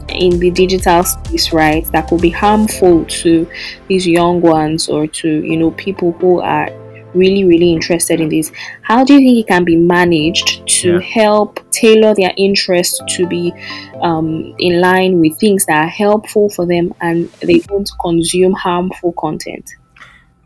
in 0.08 0.38
the 0.38 0.50
digital 0.50 1.02
space, 1.04 1.52
right? 1.52 1.84
That 1.92 2.08
could 2.08 2.20
be 2.20 2.30
harmful 2.30 3.04
to 3.06 3.48
these 3.88 4.06
young 4.06 4.40
ones 4.40 4.88
or 4.88 5.06
to 5.06 5.28
you 5.28 5.56
know 5.56 5.70
people 5.72 6.12
who 6.12 6.40
are 6.40 6.68
really 7.14 7.44
really 7.44 7.72
interested 7.72 8.20
in 8.20 8.28
this. 8.28 8.50
How 8.82 9.04
do 9.04 9.14
you 9.14 9.20
think 9.20 9.38
it 9.38 9.48
can 9.48 9.64
be 9.64 9.76
managed 9.76 10.66
to 10.80 10.94
Yeah. 10.94 11.00
help 11.00 11.60
tailor 11.70 12.14
their 12.14 12.32
interests 12.36 13.00
to 13.16 13.26
be 13.26 13.52
um, 14.00 14.54
in 14.58 14.80
line 14.80 15.20
with 15.20 15.38
things 15.38 15.66
that 15.66 15.84
are 15.84 15.88
helpful 15.88 16.48
for 16.50 16.66
them 16.66 16.94
and 17.00 17.28
they 17.40 17.58
don't 17.60 17.90
consume 18.00 18.52
harmful 18.52 19.12
content? 19.12 19.74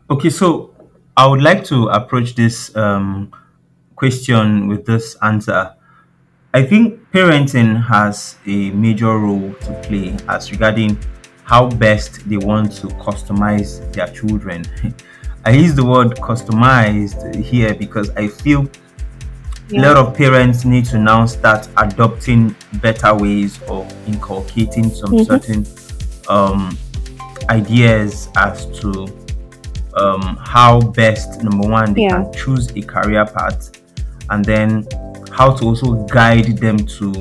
Okay, 0.09 0.29
so 0.29 0.71
I 1.17 1.25
would 1.25 1.41
like 1.41 1.63
to 1.65 1.87
approach 1.87 2.35
this 2.35 2.75
um, 2.75 3.31
question 3.95 4.67
with 4.67 4.85
this 4.85 5.15
answer. 5.23 5.73
I 6.53 6.63
think 6.63 6.99
parenting 7.11 7.83
has 7.87 8.35
a 8.45 8.69
major 8.69 9.17
role 9.17 9.51
to 9.61 9.73
play 9.83 10.15
as 10.29 10.51
regarding 10.51 10.97
how 11.43 11.69
best 11.69 12.29
they 12.29 12.37
want 12.37 12.71
to 12.73 12.87
customize 12.87 13.81
their 13.93 14.07
children. 14.07 14.63
I 15.45 15.51
use 15.51 15.73
the 15.73 15.83
word 15.83 16.11
customized 16.17 17.33
here 17.43 17.73
because 17.73 18.11
I 18.11 18.27
feel 18.27 18.69
a 19.73 19.79
lot 19.79 19.97
of 19.97 20.15
parents 20.15 20.65
need 20.65 20.85
to 20.85 20.99
now 20.99 21.25
start 21.25 21.67
adopting 21.77 22.55
better 22.75 23.15
ways 23.15 23.59
of 23.63 23.91
inculcating 24.07 24.89
some 24.91 25.11
Mhm. 25.11 25.25
certain 25.25 25.65
um, 26.29 26.77
ideas 27.49 28.29
as 28.35 28.65
to 28.81 29.07
um, 29.99 30.37
how 30.41 30.79
best 30.79 31.43
number 31.43 31.67
one 31.67 31.93
they 31.93 32.01
Yeah. 32.03 32.23
can 32.23 32.33
choose 32.33 32.69
a 32.75 32.81
career 32.81 33.25
path 33.25 33.71
and 34.29 34.43
then 34.45 34.87
how 35.31 35.53
to 35.55 35.65
also 35.65 36.05
guide 36.07 36.57
them 36.57 36.77
to 36.77 37.13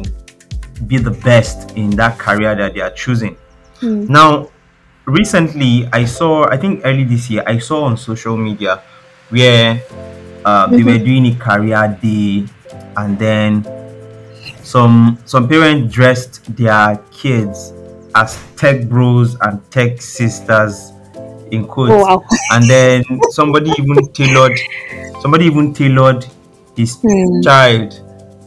be 0.86 0.98
the 0.98 1.10
best 1.24 1.72
in 1.76 1.90
that 1.90 2.18
career 2.18 2.54
that 2.54 2.74
they 2.74 2.80
are 2.80 2.90
choosing 2.90 3.36
Hmm. 3.80 4.06
now 4.08 4.48
recently 5.06 5.86
i 5.92 6.04
saw 6.04 6.44
i 6.48 6.56
think 6.56 6.80
early 6.84 7.04
this 7.04 7.28
year 7.30 7.42
i 7.46 7.58
saw 7.58 7.84
on 7.84 7.96
social 7.96 8.36
media 8.36 8.82
where 9.30 9.82
uh, 10.44 10.66
they 10.68 10.82
were 10.82 10.98
doing 10.98 11.26
a 11.26 11.34
career 11.34 11.98
day 12.02 12.46
and 12.96 13.18
then 13.18 13.64
some 14.62 15.18
some 15.24 15.48
parents 15.48 15.92
dressed 15.94 16.56
their 16.56 16.96
kids 17.10 17.72
as 18.14 18.38
tech 18.56 18.88
bros 18.88 19.36
and 19.42 19.60
tech 19.70 20.00
sisters 20.00 20.92
in 21.50 21.66
quotes. 21.66 21.92
Oh 21.92 22.02
wow. 22.02 22.22
and 22.52 22.64
then 22.68 23.04
somebody 23.30 23.70
even 23.78 24.12
tailored 24.12 24.58
somebody 25.20 25.46
even 25.46 25.72
tailored 25.72 26.26
his 26.76 26.98
Hmm. 27.02 27.40
child 27.42 28.00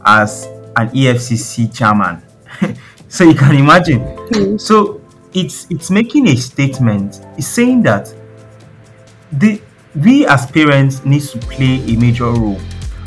as 0.06 0.46
an 0.76 0.90
efcc 0.90 1.74
chairman. 1.74 2.22
So 3.12 3.24
you 3.24 3.34
can 3.34 3.56
imagine. 3.56 4.02
Hmm. 4.32 4.58
so 4.58 5.02
it's 5.34 5.66
it's 5.72 5.90
making 5.90 6.28
a 6.28 6.36
statement. 6.36 7.22
It's 7.38 7.48
saying 7.48 7.82
that 7.84 8.14
the 9.32 9.62
we 10.04 10.26
as 10.28 10.46
parents 10.52 11.04
need 11.06 11.22
to 11.24 11.40
play 11.40 11.82
a 11.88 11.96
major 11.98 12.26
role. 12.32 12.60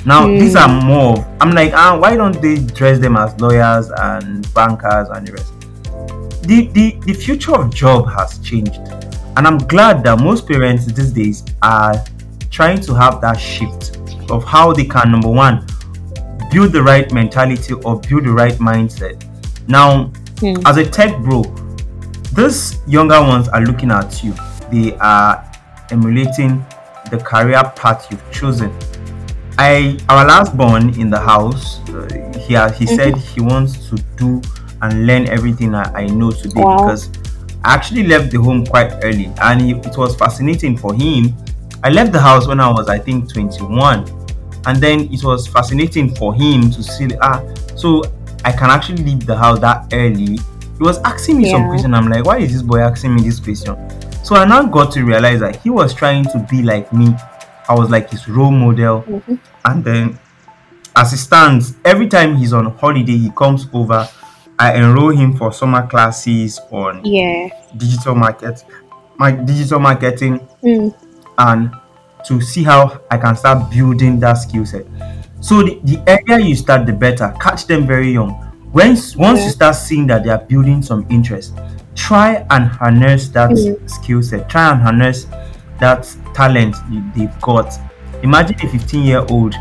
Now 0.05 0.27
these 0.27 0.57
are 0.57 0.69
more 0.83 1.25
i'm 1.41 1.53
like 1.53 1.73
ah 1.75 1.97
why 1.97 2.17
don't 2.17 2.41
they 2.43 2.57
dress 2.59 2.99
them 2.99 3.17
as 3.17 3.39
lawyers 3.41 3.89
and 3.97 4.53
bankers 4.55 5.09
and 5.11 5.27
the 5.29 5.33
rest? 5.33 5.53
The, 6.43 6.67
the 6.75 6.99
the 7.07 7.13
future 7.13 7.55
of 7.55 7.73
job 7.73 8.09
has 8.09 8.39
changed 8.41 8.81
and 9.37 9.47
i'm 9.47 9.59
glad 9.59 10.03
that 10.05 10.19
most 10.21 10.47
parents 10.47 10.87
these 10.87 11.11
days 11.13 11.45
are 11.63 11.95
trying 12.51 12.81
to 12.81 12.95
have 12.95 13.21
that 13.21 13.35
shift 13.39 13.97
of 14.31 14.45
how 14.45 14.73
they 14.73 14.85
can 14.85 15.11
number 15.11 15.29
one 15.29 15.67
build 16.51 16.73
the 16.73 16.83
right 16.83 17.13
mentality 17.13 17.73
or 17.85 17.99
build 18.01 18.25
the 18.25 18.31
right 18.31 18.55
mindset 18.55 19.23
now 19.69 20.11
Hmm. 20.41 20.55
as 20.67 20.77
a 20.77 20.85
tech 20.85 21.17
bro 21.23 21.43
these 22.35 22.81
younger 22.89 23.21
ones 23.23 23.49
are 23.49 23.61
looking 23.61 23.93
at 23.93 24.25
you 24.25 24.35
they 24.73 24.97
are 24.97 25.49
emulating 25.93 26.65
the 27.13 27.19
career 27.19 27.63
path 27.77 28.09
you've 28.11 28.29
chosen 28.33 28.77
i 29.59 29.97
our 30.09 30.27
last 30.27 30.57
born 30.57 30.99
in 30.99 31.11
the 31.11 31.21
house 31.21 31.79
uh, 31.91 32.09
he, 32.41 32.57
he 32.77 32.87
said 32.97 33.17
he 33.17 33.41
wants 33.41 33.89
to 33.89 33.97
do 34.17 34.43
and 34.81 35.07
learn 35.07 35.29
everything 35.29 35.77
I, 35.77 35.85
I 35.95 36.07
know 36.07 36.33
today 36.33 36.61
Wow. 36.61 36.79
because 36.79 37.09
actually 37.65 38.05
left 38.07 38.31
the 38.31 38.39
home 38.41 38.65
quite 38.67 38.93
early 39.05 39.31
and 39.43 39.63
it 39.87 39.97
was 39.97 40.15
fascinating 40.17 40.77
for 40.77 40.95
him. 40.95 41.35
I 41.85 41.91
left 41.91 42.13
the 42.13 42.21
house 42.21 42.47
when 42.47 42.61
i 42.61 42.69
was 42.71 42.89
i 42.89 42.97
think 42.99 43.33
21 43.33 44.07
and 44.67 44.79
then 44.79 45.13
it 45.13 45.25
was 45.25 45.49
fascinating 45.49 46.15
for 46.15 46.33
him 46.33 46.71
to 46.71 46.81
see 46.83 47.09
ah 47.21 47.43
so 47.75 48.03
i 48.45 48.53
can 48.53 48.71
actually 48.71 49.03
leave 49.03 49.27
the 49.27 49.37
house 49.37 49.59
that 49.61 49.89
early. 49.93 50.39
He 50.79 50.85
was 50.89 50.99
asking 51.03 51.39
me 51.39 51.51
some 51.51 51.63
Yeah. 51.63 51.69
question. 51.69 51.95
I'm 51.95 52.09
like 52.09 52.25
why 52.25 52.39
is 52.39 52.53
this 52.53 52.63
boy 52.63 52.79
asking 52.81 53.15
me 53.17 53.23
this 53.23 53.39
question? 53.41 53.77
So 54.25 54.37
i 54.37 54.45
now 54.45 54.63
got 54.65 54.93
to 54.93 55.05
realize 55.05 55.41
that 55.41 55.57
he 55.57 55.71
was 55.71 55.93
trying 55.95 56.25
to 56.27 56.39
be 56.51 56.63
like 56.63 56.93
me. 56.93 57.15
I 57.69 57.75
was 57.75 57.91
like 57.91 58.11
his 58.11 58.29
role 58.29 58.51
model. 58.51 59.03
Mhm. 59.03 59.39
and 59.65 59.85
then 59.85 60.19
as 60.97 61.13
it 61.13 61.19
stands 61.19 61.75
every 61.85 62.07
time 62.09 62.37
he's 62.37 62.53
on 62.53 62.67
holiday 62.79 63.17
he 63.17 63.31
comes 63.31 63.67
over 63.73 64.09
i 64.63 64.75
enroll 64.75 65.11
him 65.11 65.37
for 65.37 65.53
summer 65.53 65.87
classes 65.87 66.61
on 66.71 67.01
Yeah. 67.05 67.49
digital 67.77 68.15
market 68.15 68.65
my 69.19 69.31
digital 69.33 69.79
marketing 69.81 70.39
Hmm. 70.63 70.89
and 71.39 71.71
to 72.27 72.41
see 72.41 72.63
how 72.63 73.01
I 73.11 73.19
can 73.19 73.35
start 73.37 73.69
building 73.71 74.21
that 74.21 74.35
skill 74.35 74.65
set. 74.65 74.87
So 75.41 75.63
the, 75.63 75.81
the 75.83 75.99
earlier 76.07 76.39
you 76.47 76.55
start, 76.55 76.87
the 76.87 76.93
better. 76.93 77.35
Catch 77.41 77.67
them 77.67 77.85
very 77.85 78.13
young. 78.13 78.31
Once 78.73 79.17
once 79.17 79.41
Yeah. 79.41 79.45
you 79.47 79.51
start 79.51 79.75
seeing 79.75 80.07
that 80.07 80.23
they 80.23 80.31
are 80.31 80.39
building 80.39 80.83
some 80.83 81.05
interest, 81.11 81.53
try 81.97 82.47
and 82.51 82.67
harness 82.69 83.29
that 83.31 83.51
Mm. 83.51 83.91
skill 83.91 84.23
set. 84.23 84.49
Try 84.49 84.71
and 84.71 84.81
harness 84.81 85.27
that 85.81 86.09
talent 86.33 86.77
they've 87.17 87.41
got. 87.41 87.77
Imagine 88.23 88.57
a 88.63 88.69
15 88.69 89.03
year 89.03 89.25
old 89.29 89.57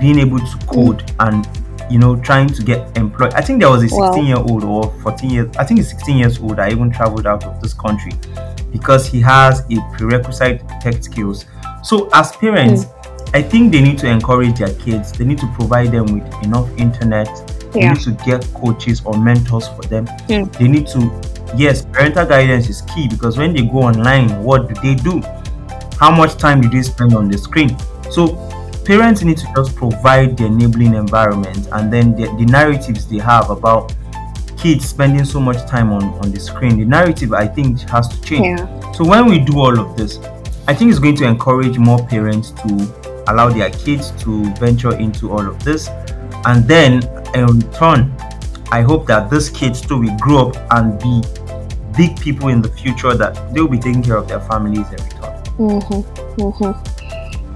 being 0.00 0.18
able 0.20 0.38
to 0.38 0.56
code 0.68 1.02
and 1.18 1.48
you 1.90 1.98
know 1.98 2.16
trying 2.16 2.48
to 2.48 2.62
get 2.62 2.96
employed. 2.96 3.32
I 3.34 3.40
think 3.40 3.60
there 3.60 3.70
was 3.70 3.82
a 3.82 3.88
16 3.88 4.26
year 4.26 4.36
old 4.36 4.64
or 4.64 4.90
14 5.02 5.30
years. 5.30 5.56
I 5.56 5.64
think 5.64 5.78
he's 5.78 5.90
16 5.90 6.18
years 6.18 6.38
old. 6.40 6.58
I 6.58 6.70
even 6.70 6.90
traveled 6.90 7.26
out 7.26 7.44
of 7.44 7.60
this 7.60 7.74
country 7.74 8.12
because 8.72 9.06
he 9.06 9.20
has 9.20 9.60
a 9.70 9.76
prerequisite 9.96 10.62
tech 10.80 11.02
skills. 11.02 11.46
So 11.82 12.08
as 12.12 12.32
parents, 12.32 12.86
I 13.32 13.42
think 13.42 13.72
they 13.72 13.80
need 13.80 13.98
to 13.98 14.08
encourage 14.08 14.58
their 14.58 14.74
kids. 14.74 15.12
They 15.12 15.24
need 15.24 15.38
to 15.38 15.46
provide 15.54 15.92
them 15.92 16.06
with 16.06 16.44
enough 16.44 16.68
internet. 16.78 17.28
They 17.72 17.88
need 17.88 18.00
to 18.00 18.12
get 18.24 18.46
coaches 18.54 19.02
or 19.04 19.18
mentors 19.18 19.68
for 19.68 19.82
them. 19.82 20.06
Mm. 20.28 20.52
They 20.58 20.68
need 20.68 20.86
to 20.88 21.00
yes, 21.56 21.84
parental 21.84 22.26
guidance 22.26 22.68
is 22.68 22.82
key 22.82 23.08
because 23.08 23.38
when 23.38 23.52
they 23.52 23.62
go 23.62 23.82
online, 23.82 24.42
what 24.42 24.68
do 24.68 24.74
they 24.82 24.94
do? 24.94 25.20
How 25.98 26.10
much 26.10 26.36
time 26.36 26.60
do 26.60 26.68
they 26.68 26.82
spend 26.82 27.14
on 27.14 27.28
the 27.28 27.38
screen? 27.38 27.76
So 28.10 28.36
parents 28.84 29.22
need 29.22 29.38
to 29.38 29.46
just 29.56 29.74
provide 29.76 30.36
the 30.36 30.46
enabling 30.46 30.94
environment 30.94 31.68
and 31.72 31.92
then 31.92 32.14
the, 32.14 32.26
the 32.36 32.44
narratives 32.46 33.06
they 33.06 33.18
have 33.18 33.50
about 33.50 33.94
kids 34.58 34.86
spending 34.86 35.24
so 35.24 35.40
much 35.40 35.66
time 35.66 35.92
on, 35.92 36.04
on 36.20 36.30
the 36.30 36.40
screen. 36.40 36.78
The 36.78 36.84
narrative 36.84 37.32
I 37.32 37.46
think 37.46 37.80
has 37.90 38.08
to 38.08 38.20
change. 38.22 38.60
Yeah. 38.60 38.92
So 38.92 39.04
when 39.04 39.26
we 39.26 39.38
do 39.38 39.58
all 39.58 39.78
of 39.78 39.96
this, 39.96 40.18
I 40.66 40.74
think 40.74 40.90
it's 40.90 40.98
going 40.98 41.16
to 41.16 41.24
encourage 41.24 41.78
more 41.78 42.04
parents 42.06 42.50
to 42.52 43.24
allow 43.28 43.50
their 43.50 43.70
kids 43.70 44.10
to 44.22 44.44
venture 44.54 44.94
into 44.96 45.30
all 45.32 45.46
of 45.46 45.62
this. 45.62 45.88
And 46.46 46.66
then 46.66 47.02
in 47.34 47.60
turn, 47.72 48.14
I 48.70 48.82
hope 48.82 49.06
that 49.06 49.30
these 49.30 49.50
kids 49.50 49.80
too 49.80 50.00
will 50.00 50.16
grow 50.18 50.48
up 50.48 50.56
and 50.70 50.98
be 50.98 51.22
big 51.96 52.18
people 52.20 52.48
in 52.48 52.60
the 52.60 52.68
future 52.68 53.14
that 53.14 53.54
they'll 53.54 53.68
be 53.68 53.78
taking 53.78 54.02
care 54.02 54.16
of 54.16 54.28
their 54.28 54.40
families 54.40 54.86
every 54.86 55.10
time. 55.10 55.42
Mm-hmm. 55.58 56.40
Mm-hmm. 56.40 56.93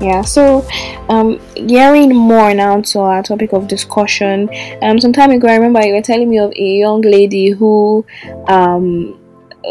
Yeah, 0.00 0.22
so 0.22 0.66
um 1.08 1.40
gearing 1.66 2.14
more 2.14 2.54
now 2.54 2.80
to 2.80 3.00
our 3.00 3.22
topic 3.22 3.52
of 3.52 3.66
discussion. 3.66 4.48
Um 4.82 5.00
some 5.00 5.12
time 5.12 5.30
ago 5.32 5.48
I 5.48 5.56
remember 5.56 5.84
you 5.84 5.94
were 5.94 6.02
telling 6.02 6.30
me 6.30 6.38
of 6.38 6.52
a 6.52 6.76
young 6.78 7.00
lady 7.00 7.50
who 7.50 8.06
um 8.48 9.18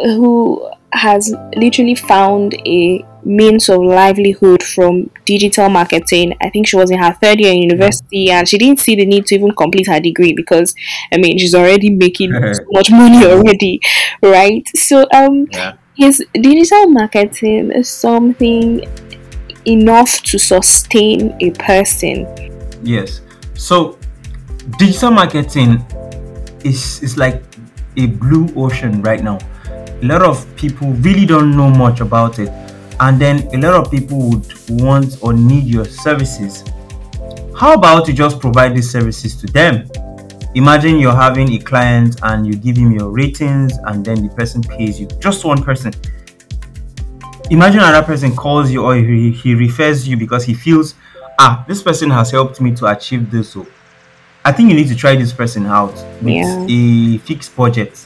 who 0.04 0.70
has 0.94 1.34
literally 1.56 1.96
found 1.96 2.56
a 2.66 3.06
means 3.24 3.70
of 3.70 3.82
livelihood 3.82 4.64
from 4.64 5.10
digital 5.26 5.70
marketing. 5.70 6.34
I 6.42 6.50
think 6.50 6.68
she 6.68 6.78
was 6.78 6.92
in 6.92 6.98
her 7.00 7.14
third 7.14 7.40
year 7.40 7.52
in 7.54 7.60
university 7.64 8.30
and 8.30 8.48
she 8.48 8.58
didn't 8.58 8.80
see 8.80 8.96
the 8.96 9.06
need 9.06 9.26
to 9.28 9.36
even 9.36 9.52
complete 9.52 9.88
her 9.88 10.00
degree 10.00 10.34
because 10.34 10.76
I 11.14 11.18
mean 11.18 11.38
she's 11.38 11.56
already 11.56 11.90
making 11.90 12.32
so 12.54 12.64
much 12.72 12.90
money 12.92 13.26
already, 13.26 13.80
right? 14.22 14.68
So 14.76 15.06
um 15.14 15.48
Yeah. 15.52 15.78
is 16.00 16.24
digital 16.34 16.88
marketing 16.88 17.82
something 17.84 18.82
enough 19.68 20.22
to 20.24 20.40
sustain 20.40 21.36
a 21.42 21.52
person? 21.52 22.26
Yes. 22.84 23.22
So 23.54 23.98
digital 24.78 25.12
marketing 25.12 25.86
is 26.64 27.02
is 27.04 27.18
like 27.18 27.44
a 27.98 28.08
blue 28.08 28.48
ocean 28.56 29.02
right 29.02 29.24
now. 29.24 29.40
A 30.02 30.06
lot 30.06 30.22
of 30.22 30.46
people 30.56 30.92
really 30.94 31.26
don't 31.26 31.56
know 31.56 31.70
much 31.70 32.02
about 32.02 32.40
it. 32.40 32.50
And 33.00 33.20
then 33.20 33.48
a 33.54 33.58
lot 33.58 33.76
of 33.76 33.92
people 33.92 34.30
would 34.30 34.46
want 34.70 35.18
or 35.22 35.34
need 35.34 35.66
your 35.66 35.86
services. 35.86 36.64
How 37.56 37.74
about 37.74 38.08
you 38.08 38.14
just 38.14 38.40
provide 38.40 38.76
these 38.76 38.90
services 38.90 39.36
to 39.42 39.48
them? 39.48 39.88
Imagine 40.56 40.98
you're 40.98 41.16
having 41.16 41.54
a 41.54 41.60
client 41.60 42.20
and 42.24 42.46
you 42.46 42.56
give 42.56 42.78
him 42.78 42.92
your 42.92 43.10
ratings 43.10 43.78
and 43.86 44.04
then 44.04 44.28
the 44.28 44.34
person 44.34 44.62
pays 44.62 45.00
you. 45.00 45.08
Just 45.20 45.46
one 45.46 45.64
person. 45.64 45.94
Imagine 47.50 47.80
another 47.80 48.06
person 48.06 48.36
calls 48.36 48.72
you 48.72 48.84
or 48.84 48.96
he, 48.96 49.32
he 49.32 49.56
refers 49.56 50.08
you 50.08 50.18
because 50.18 50.44
he 50.44 50.54
feels, 50.54 50.96
ah, 51.40 51.64
this 51.68 51.82
person 51.82 52.10
has 52.10 52.30
helped 52.32 52.60
me 52.60 52.76
to 52.76 52.88
achieve 52.88 53.32
this. 53.32 53.50
So 53.50 53.66
I 54.44 54.52
think 54.52 54.70
you 54.70 54.76
need 54.76 54.88
to 54.90 54.96
try 54.96 55.16
this 55.16 55.32
person 55.32 55.66
out 55.66 55.94
with 56.22 56.28
Yeah. 56.46 56.66
a 56.68 57.18
fixed 57.20 57.56
budget. 57.56 58.06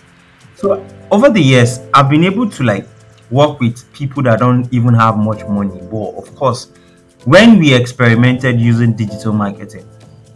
So 0.55 0.85
over 1.09 1.29
the 1.29 1.41
years, 1.41 1.79
I've 1.93 2.09
been 2.09 2.23
able 2.23 2.49
to 2.51 2.63
like 2.63 2.87
work 3.31 3.59
with 3.59 3.91
people 3.93 4.21
that 4.23 4.39
don't 4.39 4.71
even 4.71 4.93
have 4.93 5.17
much 5.17 5.43
money. 5.47 5.81
But 5.89 6.09
of 6.17 6.35
course, 6.35 6.67
when 7.25 7.57
we 7.57 7.73
experimented 7.73 8.59
using 8.59 8.93
digital 8.93 9.33
marketing, 9.33 9.87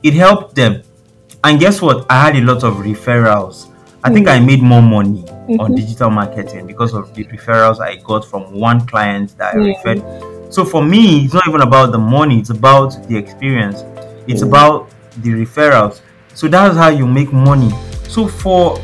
it 0.02 0.14
helped 0.14 0.56
them. 0.56 0.82
And 1.44 1.60
guess 1.60 1.80
what? 1.82 2.08
I 2.10 2.20
had 2.26 2.36
a 2.38 2.42
lot 2.42 2.64
of 2.64 2.76
referrals. 2.78 3.68
I 4.06 4.14
think 4.14 4.28
I 4.28 4.40
made 4.40 4.62
more 4.62 4.84
money 4.84 5.26
on 5.60 5.72
Mhm. 5.72 5.76
digital 5.78 6.12
marketing 6.12 6.68
because 6.68 6.94
of 6.94 7.12
the 7.16 7.24
referrals 7.26 7.80
I 7.80 7.96
got 8.04 8.24
from 8.24 8.44
one 8.60 8.86
client 8.86 9.36
that 9.40 9.56
I 9.56 9.58
Yeah. 9.58 9.74
referred. 9.74 10.04
So 10.54 10.64
for 10.64 10.84
me, 10.84 11.26
it's 11.26 11.34
not 11.34 11.48
even 11.48 11.62
about 11.62 11.92
the 11.92 11.98
money, 11.98 12.38
it's 12.38 12.52
about 12.52 12.96
the 13.08 13.18
experience. 13.18 13.84
It's 14.28 14.44
Mm. 14.44 14.48
about 14.48 14.90
the 15.24 15.32
referrals. 15.32 16.02
So 16.36 16.48
that's 16.48 16.78
how 16.78 16.90
you 16.90 17.08
make 17.08 17.34
money. 17.34 17.74
So 18.08 18.28
for 18.28 18.78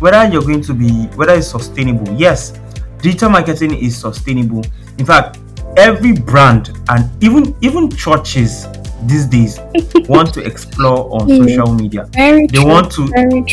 whether 0.00 0.26
you're 0.32 0.42
going 0.42 0.62
to 0.62 0.74
be 0.74 0.90
whether 1.14 1.34
it's 1.34 1.46
sustainable, 1.46 2.12
yes, 2.16 2.52
digital 3.00 3.30
marketing 3.30 3.72
is 3.72 3.96
sustainable. 3.96 4.62
In 4.98 5.06
fact, 5.06 5.38
every 5.76 6.10
brand 6.12 6.70
and 6.88 7.08
even 7.20 7.54
even 7.60 7.88
churches 7.90 8.66
these 9.04 9.26
days 9.26 9.58
want 10.08 10.32
to 10.34 10.40
explore 10.44 11.12
on 11.20 11.28
Mm. 11.28 11.48
social 11.48 11.72
media. 11.74 12.04
Very 12.12 12.46
They 12.46 12.58
true. 12.58 12.66
want 12.68 12.90
to 12.92 13.02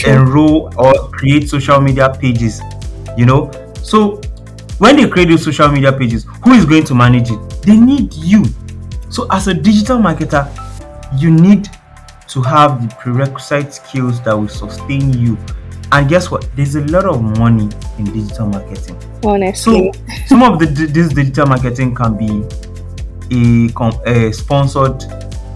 enroll 0.06 0.72
or 0.78 0.94
create 1.10 1.50
social 1.50 1.82
media 1.82 2.16
pages 2.20 2.62
you 3.18 3.26
know 3.26 3.52
so 3.84 4.20
when 4.80 4.96
they 4.96 5.08
create 5.08 5.30
those 5.30 5.44
social 5.44 5.68
media 5.70 5.92
pages 5.92 6.26
who 6.44 6.54
is 6.54 6.66
going 6.66 6.84
to 6.86 6.96
manage 6.96 7.30
it 7.30 7.40
they 7.62 7.76
need 7.76 8.12
you 8.14 8.44
so 9.10 9.28
as 9.32 9.48
a 9.48 9.54
digital 9.54 9.98
marketer 10.00 10.48
you 11.20 11.30
need 11.30 11.70
to 12.28 12.42
have 12.42 12.82
the 12.82 12.96
prerequisite 12.96 13.72
skills 13.74 14.20
that 14.24 14.34
will 14.36 14.48
sustain 14.48 15.14
you 15.14 15.38
and 15.92 16.10
guess 16.10 16.32
what 16.32 16.48
there's 16.56 16.74
a 16.76 16.82
lot 16.86 17.06
of 17.06 17.22
money 17.38 17.70
in 18.00 18.06
digital 18.06 18.48
marketing 18.48 18.98
honestly. 19.24 19.92
so 19.94 20.16
some 20.26 20.42
of 20.42 20.58
the 20.58 20.66
this 20.66 21.14
digital 21.14 21.46
marketing 21.46 21.94
can 21.94 22.18
be 22.18 22.44
a, 23.32 23.70
a 24.10 24.32
sponsored 24.34 25.04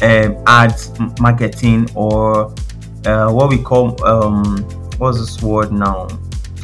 um, 0.02 0.44
ads 0.46 0.92
marketing 1.20 1.90
or 1.96 2.54
uh, 3.06 3.32
what 3.32 3.50
we 3.50 3.58
call 3.58 4.04
um, 4.06 4.58
what's 4.98 5.20
this 5.20 5.42
word 5.42 5.72
now? 5.72 6.08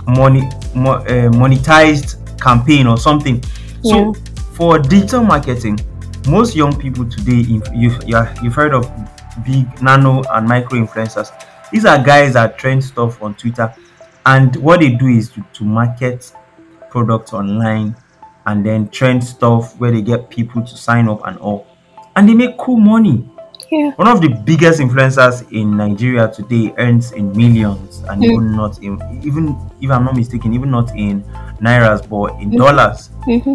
Money 0.08 0.50
mo- 0.76 1.04
uh, 1.04 1.30
monetized 1.32 2.40
campaign 2.42 2.88
or 2.88 2.98
something. 2.98 3.42
So 3.84 4.14
for 4.54 4.80
digital 4.80 5.24
marketing, 5.24 5.80
most 6.28 6.56
young 6.56 6.78
people 6.78 7.10
today, 7.10 7.42
if 7.54 7.64
you've, 7.74 8.02
yeah, 8.06 8.34
you've 8.42 8.56
heard 8.56 8.74
of 8.74 8.90
big 9.46 9.82
nano 9.82 10.24
and 10.32 10.48
micro 10.48 10.80
influencers. 10.80 11.32
These 11.72 11.86
are 11.86 12.02
guys 12.04 12.34
that 12.34 12.58
trend 12.58 12.84
stuff 12.84 13.22
on 13.22 13.36
Twitter, 13.36 13.74
and 14.26 14.56
what 14.58 14.80
they 14.80 14.90
do 14.90 15.08
is 15.08 15.30
to, 15.32 15.46
to 15.54 15.64
market 15.64 16.32
products 16.92 17.34
online 17.34 17.96
and 18.46 18.66
then 18.66 18.90
trend 18.90 19.24
stuff 19.24 19.78
where 19.80 19.92
they 19.92 20.02
get 20.02 20.30
people 20.30 20.62
to 20.62 20.78
sign 20.78 21.10
up 21.10 21.26
and 21.26 21.38
all 21.40 21.66
and 22.16 22.28
they 22.30 22.34
make 22.34 22.58
cool 22.58 22.78
money 22.78 23.28
yeah. 23.72 23.92
one 23.96 24.08
of 24.08 24.22
the 24.22 24.28
biggest 24.46 24.80
influencers 24.80 25.50
in 25.52 25.76
nigeria 25.78 26.28
today 26.28 26.74
earns 26.78 27.12
in 27.14 27.36
millions 27.36 28.04
and 28.10 28.22
Mm. 28.22 28.32
even 28.32 28.52
not 28.56 28.78
in 28.84 29.00
even 29.24 29.58
if 29.82 29.90
i'm 29.92 30.06
not 30.06 30.16
mistaken 30.16 30.54
even 30.54 30.70
not 30.72 30.96
in 30.96 31.24
nairas 31.62 32.08
but 32.08 32.40
in 32.42 32.52
Mhm. 32.52 32.58
dollars 32.58 33.10
hmm 33.26 33.54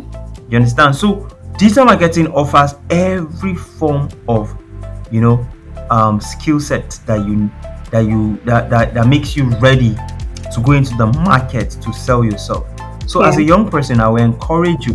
you 0.51 0.57
understand 0.57 0.95
so 0.97 1.29
digital 1.59 1.85
marketing 1.85 2.27
offers 2.29 2.75
every 2.91 3.55
form 3.55 4.09
of 4.29 4.55
you 5.11 5.21
know 5.21 5.47
um 5.91 6.21
skill 6.21 6.59
set 6.61 6.91
that 7.07 7.27
you 7.27 7.51
that 7.91 8.01
you 8.07 8.39
that, 8.45 8.69
that 8.71 8.95
that 8.95 9.07
makes 9.07 9.37
you 9.37 9.45
ready 9.61 9.95
to 10.55 10.61
go 10.63 10.73
into 10.73 10.97
the 10.97 11.07
market 11.25 11.71
to 11.71 11.93
sell 11.93 12.25
yourself 12.25 12.67
so 13.07 13.23
as 13.23 13.37
a 13.39 13.43
young 13.43 13.69
person 13.71 14.01
i 14.01 14.09
will 14.09 14.23
encourage 14.23 14.87
you 14.87 14.95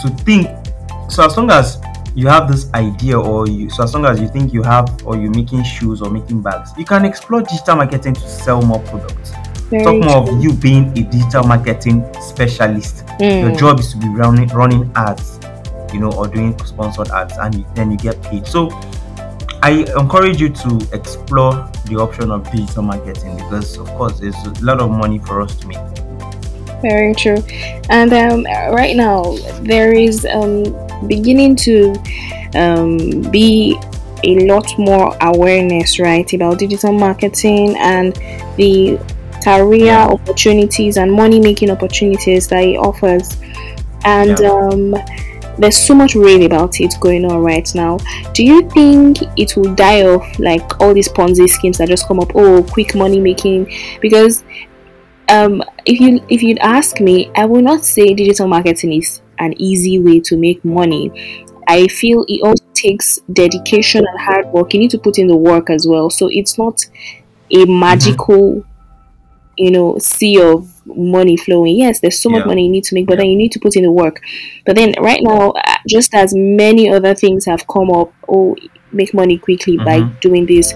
to 0.00 0.08
think 0.24 0.46
so 1.08 1.24
as 1.24 1.36
long 1.36 1.50
as 1.50 1.78
you 2.14 2.28
have 2.28 2.48
this 2.50 2.72
idea 2.74 3.18
or 3.18 3.48
you 3.48 3.68
so 3.70 3.82
as 3.82 3.92
long 3.94 4.04
as 4.06 4.20
you 4.20 4.28
think 4.28 4.52
you 4.52 4.62
have 4.62 4.88
or 5.04 5.16
you're 5.16 5.30
making 5.34 5.62
shoes 5.64 6.00
or 6.00 6.10
making 6.10 6.40
bags 6.40 6.70
you 6.78 6.84
can 6.84 7.04
explore 7.04 7.42
digital 7.42 7.76
marketing 7.76 8.14
to 8.14 8.28
sell 8.28 8.62
more 8.62 8.80
products 8.80 9.32
Very 9.70 9.82
talk 9.84 9.96
more 10.04 10.24
true. 10.26 10.36
of 10.36 10.42
you 10.44 10.52
being 10.52 10.96
a 10.96 11.02
digital 11.02 11.42
marketing 11.44 12.04
specialist 12.20 13.04
your 13.20 13.50
Mm. 13.50 13.58
job 13.58 13.80
is 13.80 13.92
to 13.92 13.98
be 13.98 14.08
running 14.08 14.48
running 14.48 14.90
ads 14.94 15.40
you 15.92 16.00
know 16.00 16.12
or 16.12 16.28
doing 16.28 16.56
sponsored 16.64 17.08
ads 17.10 17.36
and 17.38 17.54
you, 17.56 17.64
then 17.74 17.90
you 17.90 17.96
get 17.96 18.20
paid 18.22 18.46
so 18.46 18.68
i 19.62 19.70
encourage 19.96 20.40
you 20.40 20.48
to 20.50 20.78
explore 20.92 21.68
the 21.86 21.96
option 21.96 22.30
of 22.30 22.48
digital 22.52 22.82
marketing 22.82 23.36
because 23.36 23.76
of 23.78 23.88
course 23.96 24.20
there's 24.20 24.36
a 24.46 24.50
lot 24.64 24.80
of 24.80 24.90
money 24.90 25.18
for 25.18 25.40
us 25.40 25.54
to 25.56 25.66
make 25.66 25.78
Very 26.82 27.14
true. 27.14 27.38
And 27.88 28.12
um, 28.12 28.44
right 28.74 28.94
now, 28.94 29.36
there 29.62 29.92
is 29.96 30.26
um, 30.26 30.64
beginning 31.08 31.56
to 31.56 31.94
um, 32.54 33.22
be 33.30 33.78
a 34.24 34.46
lot 34.46 34.66
more 34.78 35.16
awareness, 35.20 35.98
right, 35.98 36.30
about 36.32 36.58
digital 36.58 36.92
marketing 36.92 37.76
and 37.78 38.14
the 38.56 38.98
career 39.44 39.86
Yeah. 39.86 40.06
opportunities 40.06 40.96
and 40.96 41.12
money 41.12 41.40
making 41.40 41.70
opportunities 41.70 42.48
that 42.48 42.64
it 42.64 42.76
offers. 42.76 43.36
And 44.04 44.38
Yeah. 44.38 44.50
um, 44.50 44.94
there's 45.58 45.76
so 45.76 45.94
much 45.94 46.14
rave 46.14 46.42
about 46.42 46.80
it 46.80 46.94
going 47.00 47.24
on 47.24 47.42
right 47.42 47.70
now. 47.74 47.98
Do 48.32 48.42
you 48.42 48.68
think 48.70 49.18
it 49.36 49.56
will 49.56 49.74
die 49.74 50.02
off 50.02 50.26
like 50.38 50.80
all 50.80 50.94
these 50.94 51.08
Ponzi 51.10 51.48
schemes 51.48 51.78
that 51.78 51.88
just 51.88 52.08
come 52.08 52.18
up? 52.20 52.32
Oh, 52.34 52.62
quick 52.62 52.94
money 52.94 53.20
making, 53.20 53.68
because 54.00 54.42
um, 55.28 55.62
if 55.86 56.00
you 56.00 56.20
if 56.28 56.42
you'd 56.42 56.58
ask 56.58 57.00
me, 57.00 57.30
I 57.36 57.44
will 57.46 57.62
not 57.62 57.84
say 57.84 58.14
digital 58.14 58.46
marketing 58.48 58.94
is 58.94 59.20
an 59.38 59.54
easy 59.60 59.98
way 59.98 60.20
to 60.20 60.36
make 60.36 60.64
money. 60.64 61.10
I 61.66 61.86
feel 61.88 62.24
it 62.28 62.42
also 62.42 62.64
takes 62.74 63.18
dedication 63.32 64.04
and 64.06 64.20
hard 64.20 64.46
work. 64.48 64.74
You 64.74 64.80
need 64.80 64.90
to 64.90 64.98
put 64.98 65.18
in 65.18 65.28
the 65.28 65.36
work 65.36 65.70
as 65.70 65.86
well. 65.86 66.10
So 66.10 66.28
it's 66.30 66.58
not 66.58 66.84
a 67.50 67.56
mm-hmm. 67.56 67.78
magical, 67.80 68.64
you 69.56 69.70
know, 69.70 69.98
sea 69.98 70.40
of 70.40 70.70
money 70.86 71.36
flowing. 71.36 71.76
Yes, 71.76 72.00
there's 72.00 72.20
so 72.20 72.30
much 72.30 72.40
Yeah. 72.42 72.46
money 72.46 72.66
you 72.66 72.70
need 72.70 72.84
to 72.84 72.94
make, 72.94 73.06
but 73.06 73.14
Yeah. 73.14 73.22
then 73.22 73.30
you 73.30 73.36
need 73.36 73.52
to 73.52 73.58
put 73.58 73.76
in 73.76 73.82
the 73.82 73.90
work. 73.90 74.20
But 74.66 74.76
then 74.76 74.94
right 75.00 75.20
now, 75.22 75.50
uh, 75.50 75.76
just 75.88 76.14
as 76.14 76.34
many 76.34 76.90
other 76.90 77.14
things 77.14 77.46
have 77.46 77.66
come 77.66 77.90
up, 77.90 78.12
oh, 78.28 78.56
make 78.92 79.12
money 79.12 79.38
quickly 79.38 79.76
by 79.76 80.00
Mhm. 80.00 80.20
doing 80.20 80.46
this. 80.46 80.72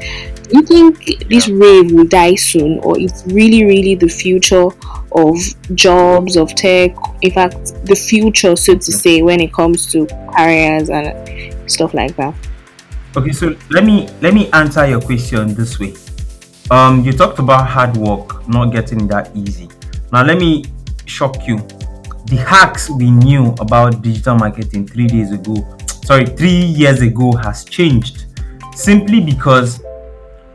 Do 0.48 0.58
you 0.58 0.62
think 0.62 1.28
this 1.28 1.48
rave 1.48 1.92
will 1.92 2.04
die 2.06 2.34
soon, 2.34 2.78
or 2.80 2.98
it's 2.98 3.22
really, 3.26 3.64
really 3.64 3.94
the 3.94 4.08
future 4.08 4.68
of 5.12 5.36
jobs, 5.74 6.36
of 6.36 6.54
tech? 6.54 6.96
In 7.22 7.30
fact, 7.30 7.74
the 7.84 7.94
future, 7.94 8.56
so 8.56 8.74
to 8.74 8.92
say, 8.92 9.22
when 9.22 9.40
it 9.40 9.52
comes 9.52 9.92
to 9.92 10.06
careers 10.36 10.90
and 10.90 11.12
stuff 11.66 11.94
like 11.94 12.16
that. 12.16 12.34
Okay, 13.16 13.32
so 13.32 13.54
let 13.70 13.84
me 13.84 14.08
let 14.20 14.34
me 14.34 14.48
answer 14.52 14.86
your 14.86 15.00
question 15.00 15.54
this 15.54 15.78
way. 15.78 15.92
Um, 16.70 17.02
you 17.02 17.12
talked 17.12 17.38
about 17.38 17.66
hard 17.66 17.96
work 17.96 18.46
not 18.46 18.66
getting 18.66 19.06
that 19.08 19.34
easy. 19.34 19.68
Now 20.12 20.24
let 20.24 20.38
me 20.38 20.64
shock 21.06 21.46
you. 21.46 21.58
The 22.26 22.36
hacks 22.36 22.90
we 22.90 23.10
knew 23.10 23.54
about 23.58 24.02
digital 24.02 24.34
marketing 24.34 24.86
three 24.86 25.06
days 25.06 25.32
ago, 25.32 25.56
sorry, 26.04 26.26
three 26.26 26.50
years 26.50 27.00
ago 27.00 27.32
has 27.32 27.64
changed 27.64 28.26
simply 28.74 29.20
because 29.20 29.80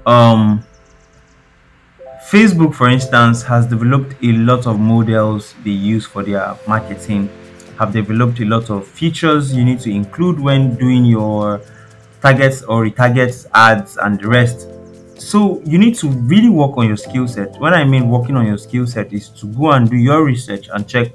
um 0.06 0.64
Facebook, 2.30 2.74
for 2.74 2.90
instance, 2.90 3.44
has 3.44 3.68
developed 3.68 4.16
a 4.24 4.32
lot 4.32 4.66
of 4.66 4.80
models 4.80 5.54
they 5.64 5.72
use 5.72 6.06
for 6.06 6.24
their 6.24 6.58
marketing, 6.68 7.30
have 7.78 7.92
developed 7.92 8.40
a 8.40 8.46
lot 8.46 8.70
of 8.70 8.88
features 8.88 9.54
you 9.54 9.64
need 9.64 9.80
to 9.82 9.92
include 9.92 10.40
when 10.40 10.76
doing 10.76 11.06
your 11.06 11.62
targets 12.22 12.64
or 12.64 12.86
retargets 12.86 13.46
ads 13.54 13.98
and 13.98 14.20
the 14.20 14.28
rest. 14.28 14.68
So 15.18 15.62
you 15.66 15.78
need 15.78 15.96
to 15.96 16.10
really 16.10 16.50
work 16.50 16.78
on 16.78 16.88
your 16.88 16.98
skill 16.98 17.28
set. 17.28 17.60
When 17.60 17.74
I 17.74 17.84
mean 17.84 18.10
working 18.10 18.36
on 18.36 18.46
your 18.46 18.58
skill 18.58 18.86
set 18.88 19.14
is 19.14 19.30
to 19.30 19.48
go 19.48 19.72
and 19.72 19.90
do 19.90 19.96
your 19.96 20.24
research 20.24 20.70
and 20.72 20.88
check 20.88 21.12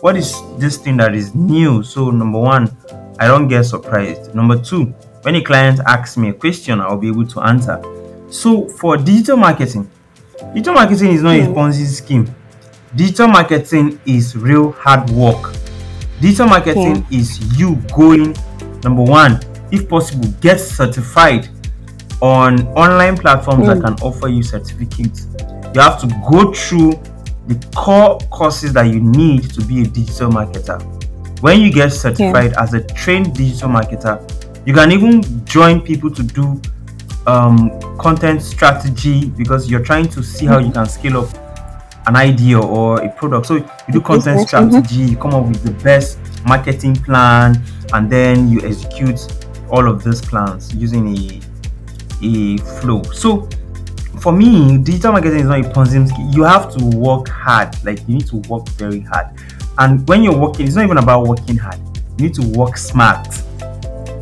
what 0.00 0.16
is 0.16 0.34
this 0.58 0.76
thing 0.76 0.96
that 0.98 1.14
is 1.14 1.34
new. 1.34 1.82
So 1.82 2.10
number 2.10 2.38
one, 2.38 2.76
I 3.18 3.26
don't 3.26 3.48
get 3.48 3.64
surprised. 3.64 4.34
Number 4.34 4.56
two, 4.56 4.86
when 5.22 5.34
a 5.34 5.42
client 5.42 5.80
asks 5.86 6.16
me 6.16 6.28
a 6.28 6.32
question, 6.32 6.80
I'll 6.80 6.96
be 6.96 7.08
able 7.08 7.26
to 7.26 7.40
answer. 7.40 7.82
So 8.30 8.68
for 8.68 8.96
digital 8.96 9.36
marketing, 9.36 9.90
digital 10.54 10.74
marketing 10.74 11.12
is 11.12 11.22
not 11.22 11.36
a. 11.36 11.42
Ponzi 11.46 11.86
scheme. 11.86 12.32
Digital 12.94 13.28
marketing 13.28 14.00
is 14.06 14.36
real 14.36 14.72
hard 14.72 15.10
work. 15.10 15.52
Digital 16.20 16.46
marketing 16.46 17.06
is 17.10 17.58
you 17.58 17.76
going 17.96 18.36
number 18.82 19.02
one, 19.02 19.40
if 19.70 19.88
possible, 19.88 20.28
get 20.40 20.58
certified 20.60 21.48
on 22.20 22.66
online 22.68 23.16
platforms 23.16 23.66
that 23.66 23.78
Mm. 23.78 23.84
can 23.84 23.94
offer 24.02 24.28
you 24.28 24.42
certificates. 24.42 25.26
You 25.74 25.80
have 25.80 26.00
to 26.00 26.06
go 26.30 26.52
through 26.52 26.98
the 27.46 27.54
core 27.74 28.18
courses 28.30 28.72
that 28.72 28.88
you 28.88 29.00
need 29.00 29.50
to 29.54 29.62
be 29.62 29.82
a 29.82 29.86
digital 29.86 30.30
marketer. 30.30 30.80
When 31.40 31.60
you 31.60 31.72
get 31.72 31.92
certified 31.92 32.52
as 32.54 32.74
a 32.74 32.80
trained 32.80 33.34
digital 33.34 33.68
marketer, 33.68 34.20
you 34.66 34.74
can 34.74 34.90
even 34.92 35.22
join 35.44 35.80
people 35.80 36.10
to 36.10 36.22
do 36.22 36.60
um, 37.26 37.70
content 37.98 38.42
strategy 38.42 39.28
because 39.30 39.70
you're 39.70 39.84
trying 39.84 40.08
to 40.08 40.22
see 40.22 40.46
how 40.46 40.58
you 40.58 40.72
can 40.72 40.86
scale 40.86 41.18
up 41.18 41.28
an 42.06 42.16
idea 42.16 42.58
or 42.58 43.00
a 43.02 43.08
product. 43.10 43.46
So 43.46 43.56
you 43.56 43.92
do 43.92 44.00
content 44.00 44.40
mhm. 44.40 44.46
strategy, 44.46 45.00
you 45.02 45.16
come 45.16 45.34
up 45.34 45.46
with 45.46 45.62
the 45.62 45.72
best 45.84 46.18
marketing 46.46 46.96
plan, 46.96 47.62
and 47.92 48.10
then 48.10 48.48
you 48.48 48.60
execute 48.62 49.20
all 49.70 49.86
of 49.86 50.02
these 50.02 50.20
plans 50.22 50.74
using 50.74 51.16
a 51.16 51.40
a 52.22 52.56
flow. 52.80 53.02
So 53.12 53.48
for 54.20 54.32
me, 54.32 54.78
digital 54.78 55.12
marketing 55.12 55.40
is 55.40 55.46
not 55.46 55.60
a 55.60 55.68
Ponzi 55.68 56.08
scheme. 56.08 56.30
You 56.30 56.42
have 56.42 56.74
to 56.76 56.84
work 56.96 57.28
hard. 57.28 57.74
Like 57.84 58.00
you 58.08 58.16
need 58.16 58.26
to 58.28 58.36
work 58.48 58.68
very 58.70 59.00
hard. 59.00 59.28
And 59.78 60.06
when 60.08 60.22
you're 60.22 60.36
working, 60.36 60.66
it's 60.66 60.76
not 60.76 60.84
even 60.84 60.98
about 60.98 61.26
working 61.26 61.56
hard. 61.56 61.78
You 62.18 62.26
need 62.26 62.34
to 62.34 62.48
work 62.48 62.76
smart. 62.76 63.28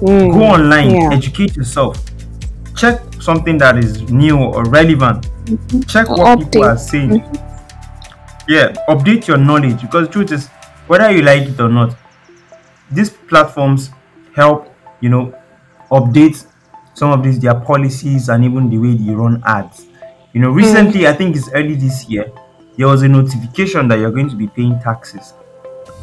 Mm. 0.01 0.33
Go 0.33 0.43
online, 0.43 0.91
yeah. 0.91 1.09
educate 1.13 1.57
yourself. 1.57 1.99
Check 2.77 3.01
something 3.21 3.57
that 3.59 3.79
is 3.79 4.03
new 4.11 4.37
or 4.37 4.65
relevant. 4.65 5.27
Check 5.89 6.11
Or 6.11 6.19
what 6.19 6.39
people 6.41 6.65
are 6.65 6.77
saying. 6.77 7.25
Yeah, 8.47 8.75
update 8.89 9.27
your 9.27 9.39
knowledge 9.39 9.81
because 9.81 10.09
the 10.09 10.13
truth 10.13 10.33
is, 10.33 10.49
whether 10.87 11.11
you 11.11 11.23
like 11.23 11.49
it 11.49 11.59
or 11.59 11.71
not, 11.71 11.97
these 12.91 13.11
platforms 13.11 13.91
help 14.35 14.73
you 15.01 15.09
know 15.09 15.35
update 15.91 16.47
some 16.97 17.11
of 17.13 17.23
these 17.23 17.39
their 17.39 17.55
policies 17.55 18.29
and 18.31 18.43
even 18.45 18.71
the 18.71 18.79
way 18.79 18.95
they 18.95 19.13
run 19.13 19.43
ads. 19.45 19.87
You 20.33 20.41
know, 20.41 20.51
recently 20.51 21.07
I 21.07 21.13
think 21.13 21.37
it's 21.37 21.51
early 21.53 21.75
this 21.75 22.09
year, 22.09 22.33
there 22.77 22.87
was 22.89 23.03
a 23.03 23.09
notification 23.09 23.87
that 23.89 23.99
you're 23.99 24.11
going 24.11 24.31
to 24.31 24.37
be 24.37 24.47
paying 24.49 24.79
taxes, 24.81 25.35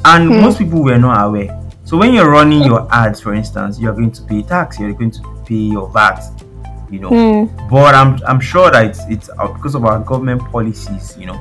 and 0.05 0.29
Hmm. 0.29 0.41
most 0.41 0.57
people 0.59 0.83
were 0.83 0.97
not 0.99 1.25
aware. 1.27 1.59
So 1.83 1.97
when 1.97 2.13
you're 2.13 2.29
running 2.29 2.63
your 2.63 2.87
ads, 2.93 3.19
for 3.21 3.33
instance, 3.33 3.79
you're 3.79 3.93
going 3.93 4.11
to 4.11 4.21
pay 4.23 4.41
tax, 4.43 4.79
you're 4.79 4.93
going 4.93 5.11
to 5.11 5.21
pay 5.45 5.55
your 5.55 5.89
VAT, 5.89 6.21
you 6.89 6.99
know. 6.99 7.09
Mm. 7.09 7.69
But 7.69 7.93
I'm 7.95 8.19
I'm 8.27 8.39
sure 8.39 8.69
that 8.71 8.85
it's, 8.85 9.01
it's 9.09 9.29
because 9.53 9.75
of 9.75 9.83
our 9.85 9.99
government 9.99 10.41
policies, 10.51 11.15
you 11.17 11.25
know, 11.25 11.39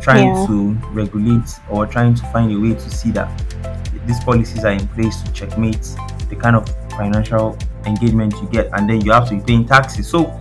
trying 0.00 0.28
Yeah. 0.34 0.46
to 0.46 0.76
regulate 0.92 1.48
or 1.68 1.86
trying 1.86 2.14
to 2.14 2.22
find 2.32 2.50
a 2.52 2.58
way 2.58 2.74
to 2.74 2.90
see 2.90 3.10
that 3.12 3.28
these 4.06 4.22
policies 4.24 4.64
are 4.64 4.72
in 4.72 4.86
place 4.88 5.22
to 5.22 5.32
checkmate 5.32 5.86
the 6.30 6.36
kind 6.36 6.56
of 6.56 6.64
financial 6.96 7.56
engagement 7.86 8.34
you 8.40 8.48
get, 8.48 8.68
and 8.72 8.88
then 8.88 9.00
you 9.00 9.12
have 9.12 9.28
to 9.28 9.36
be 9.36 9.42
paying 9.42 9.66
taxes. 9.66 10.08
So, 10.08 10.38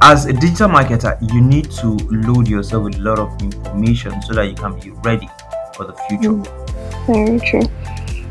as 0.00 0.26
a 0.26 0.32
digital 0.32 0.68
marketer, 0.68 1.18
you 1.32 1.40
need 1.40 1.70
to 1.72 1.88
load 2.10 2.48
yourself 2.48 2.84
with 2.84 2.96
a 2.96 3.00
lot 3.00 3.18
of 3.18 3.40
information 3.42 4.20
so 4.22 4.34
that 4.34 4.48
you 4.48 4.54
can 4.54 4.78
be 4.78 4.90
ready 5.02 5.28
for 5.74 5.86
the 5.86 5.94
future. 6.08 6.30
Mm, 6.30 7.06
very 7.06 7.40
true. 7.40 7.62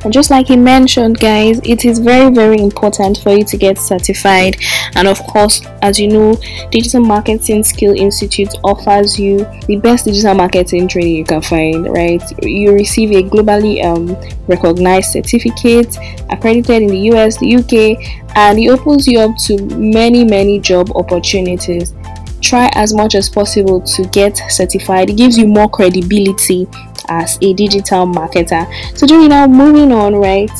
And 0.03 0.13
just 0.13 0.29
like 0.29 0.47
he 0.47 0.55
mentioned, 0.55 1.19
guys, 1.19 1.59
it 1.63 1.83
is 1.83 1.99
very, 1.99 2.33
very 2.33 2.59
important 2.59 3.17
for 3.17 3.31
you 3.35 3.43
to 3.45 3.57
get 3.57 3.77
certified. 3.77 4.57
And 4.95 5.07
of 5.07 5.19
course, 5.23 5.61
as 5.81 5.99
you 5.99 6.07
know, 6.07 6.37
Digital 6.71 7.01
Marketing 7.01 7.63
Skill 7.63 7.93
Institute 7.95 8.53
offers 8.63 9.19
you 9.19 9.39
the 9.67 9.77
best 9.77 10.05
digital 10.05 10.35
marketing 10.35 10.87
training 10.87 11.15
you 11.15 11.25
can 11.25 11.41
find, 11.41 11.89
right? 11.89 12.21
You 12.43 12.73
receive 12.73 13.11
a 13.11 13.27
globally 13.27 13.83
um, 13.83 14.15
recognized 14.47 15.11
certificate 15.11 15.97
accredited 16.29 16.83
in 16.83 16.87
the 16.89 16.99
US, 17.13 17.37
the 17.37 17.55
UK, 17.55 18.35
and 18.35 18.59
it 18.59 18.69
opens 18.69 19.07
you 19.07 19.19
up 19.19 19.35
to 19.45 19.61
many, 19.75 20.23
many 20.23 20.59
job 20.59 20.91
opportunities. 20.95 21.93
Try 22.39 22.69
as 22.73 22.93
much 22.93 23.15
as 23.15 23.29
possible 23.29 23.81
to 23.81 24.03
get 24.09 24.39
certified. 24.49 25.09
It 25.09 25.17
gives 25.17 25.37
you 25.37 25.47
more 25.47 25.67
credibility 25.67 26.67
as 27.09 27.37
a 27.41 27.53
digital 27.53 28.05
marketer. 28.05 28.67
So, 28.97 29.05
Joey, 29.05 29.27
now 29.27 29.47
moving 29.47 29.91
on, 29.91 30.15
right? 30.15 30.51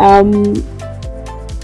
Um, 0.00 0.54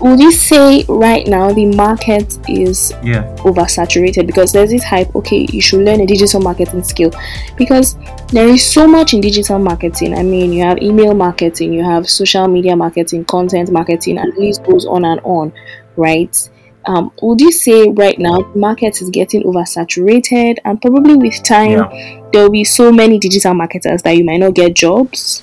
would 0.01 0.21
you 0.21 0.33
say 0.33 0.85
right 0.89 1.27
now 1.27 1.53
the 1.53 1.67
market 1.67 2.39
is 2.49 2.93
Yeah, 3.03 3.25
oversaturated 3.39 4.27
because 4.27 4.53
there's 4.53 4.71
this 4.71 4.85
hype? 4.85 5.15
Okay, 5.17 5.47
you 5.51 5.63
should 5.63 5.81
learn 5.81 6.01
a 6.01 6.07
digital 6.07 6.41
marketing 6.41 6.83
skill 6.83 7.11
because 7.57 7.97
there 8.29 8.49
is 8.49 8.67
so 8.67 8.87
much 8.87 9.15
in 9.15 9.21
digital 9.21 9.59
marketing. 9.59 10.15
I 10.15 10.23
mean, 10.23 10.53
you 10.53 10.63
have 10.63 10.79
email 10.83 11.15
marketing, 11.15 11.73
you 11.73 11.85
have 11.85 12.09
social 12.09 12.49
media 12.49 12.77
marketing, 12.77 13.25
content 13.25 13.71
marketing, 13.71 14.19
and 14.19 14.35
the 14.35 14.41
list 14.41 14.65
goes 14.65 14.85
on 14.85 15.05
and 15.05 15.21
on, 15.25 15.53
right? 15.97 16.51
Um, 16.87 17.11
would 17.23 17.41
you 17.41 17.51
say 17.51 17.89
right 17.89 18.19
now 18.19 18.43
the 18.43 18.59
market 18.59 19.01
is 19.01 19.09
getting 19.09 19.43
oversaturated, 19.45 20.59
and 20.65 20.83
probably 20.83 21.17
with 21.17 21.43
time 21.43 21.79
yeah. 21.79 22.24
There 22.35 22.43
will 22.43 22.51
be 22.51 22.65
so 22.65 22.91
many 22.91 23.19
digital 23.19 23.55
marketers 23.55 24.03
that 24.03 24.17
you 24.17 24.25
might 24.25 24.39
not 24.39 24.55
get 24.55 24.75
jobs, 24.75 25.43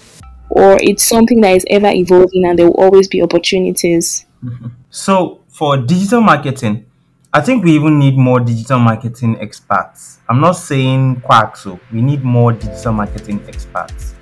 or 0.50 0.78
it's 0.80 1.04
something 1.04 1.40
that 1.40 1.56
is 1.56 1.66
ever 1.70 1.88
evolving 1.88 2.46
and 2.46 2.60
there 2.60 2.66
will 2.66 2.80
always 2.82 3.08
be 3.08 3.22
opportunities. 3.22 4.26
Mm-hmm. 4.44 4.68
So 4.90 5.40
for 5.48 5.78
digital 5.78 6.20
marketing, 6.20 6.86
I 7.32 7.40
think 7.40 7.64
we 7.64 7.72
even 7.72 7.98
need 7.98 8.18
more 8.18 8.42
digital 8.42 8.78
marketing 8.78 9.38
experts. 9.40 10.20
I'm 10.28 10.42
not 10.42 10.58
saying 10.58 11.22
quack, 11.22 11.56
so 11.56 11.80
we 11.94 12.02
need 12.02 12.26
more 12.26 12.52
digital 12.52 12.92
marketing 12.92 13.42
experts. 13.48 14.16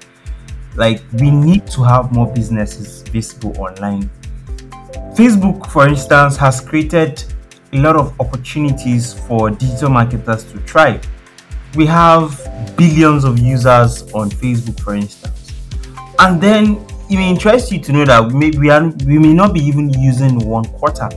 like 0.75 1.01
we 1.13 1.29
need 1.29 1.67
to 1.67 1.83
have 1.83 2.11
more 2.11 2.31
businesses 2.33 3.01
visible 3.09 3.53
online. 3.59 4.09
Facebook, 5.13 5.69
for 5.69 5.87
instance, 5.87 6.37
has 6.37 6.61
created 6.61 7.23
a 7.73 7.77
lot 7.77 7.95
of 7.95 8.19
opportunities 8.19 9.13
for 9.13 9.49
digital 9.49 9.89
marketers 9.89 10.43
to 10.51 10.59
thrive. 10.59 11.05
We 11.75 11.85
have 11.85 12.75
billions 12.75 13.23
of 13.23 13.39
users 13.39 14.01
on 14.13 14.29
Facebook, 14.29 14.79
for 14.79 14.95
instance. 14.95 15.53
And 16.17 16.41
then 16.41 16.85
it 17.09 17.15
may 17.15 17.29
interest 17.29 17.71
you 17.71 17.79
to 17.79 17.91
know 17.91 18.05
that 18.05 18.31
we 18.31 18.33
may, 18.33 18.57
we, 18.57 18.69
are, 18.69 18.87
we 19.05 19.17
may 19.17 19.33
not 19.33 19.53
be 19.53 19.61
even 19.61 19.89
using 19.89 20.39
one 20.47 20.65
quarter 20.65 21.09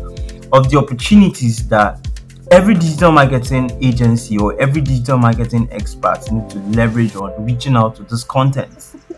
of 0.53 0.71
the 0.71 0.79
opportunities 0.79 1.67
that 1.69 2.07
every 2.51 2.75
digital 2.75 3.11
marketing 3.11 3.71
agency 3.83 4.37
or 4.37 4.61
every 4.61 4.83
digital 4.83 5.17
marketing 5.17 5.67
expert 5.71 6.31
need 6.31 6.49
to 6.51 6.59
leverage 6.77 7.17
on 7.17 7.33
reaching 7.45 7.75
out 7.77 7.97
to 7.97 8.03
this 8.05 8.25
content. 8.25 8.95
Yeah. 9.09 9.17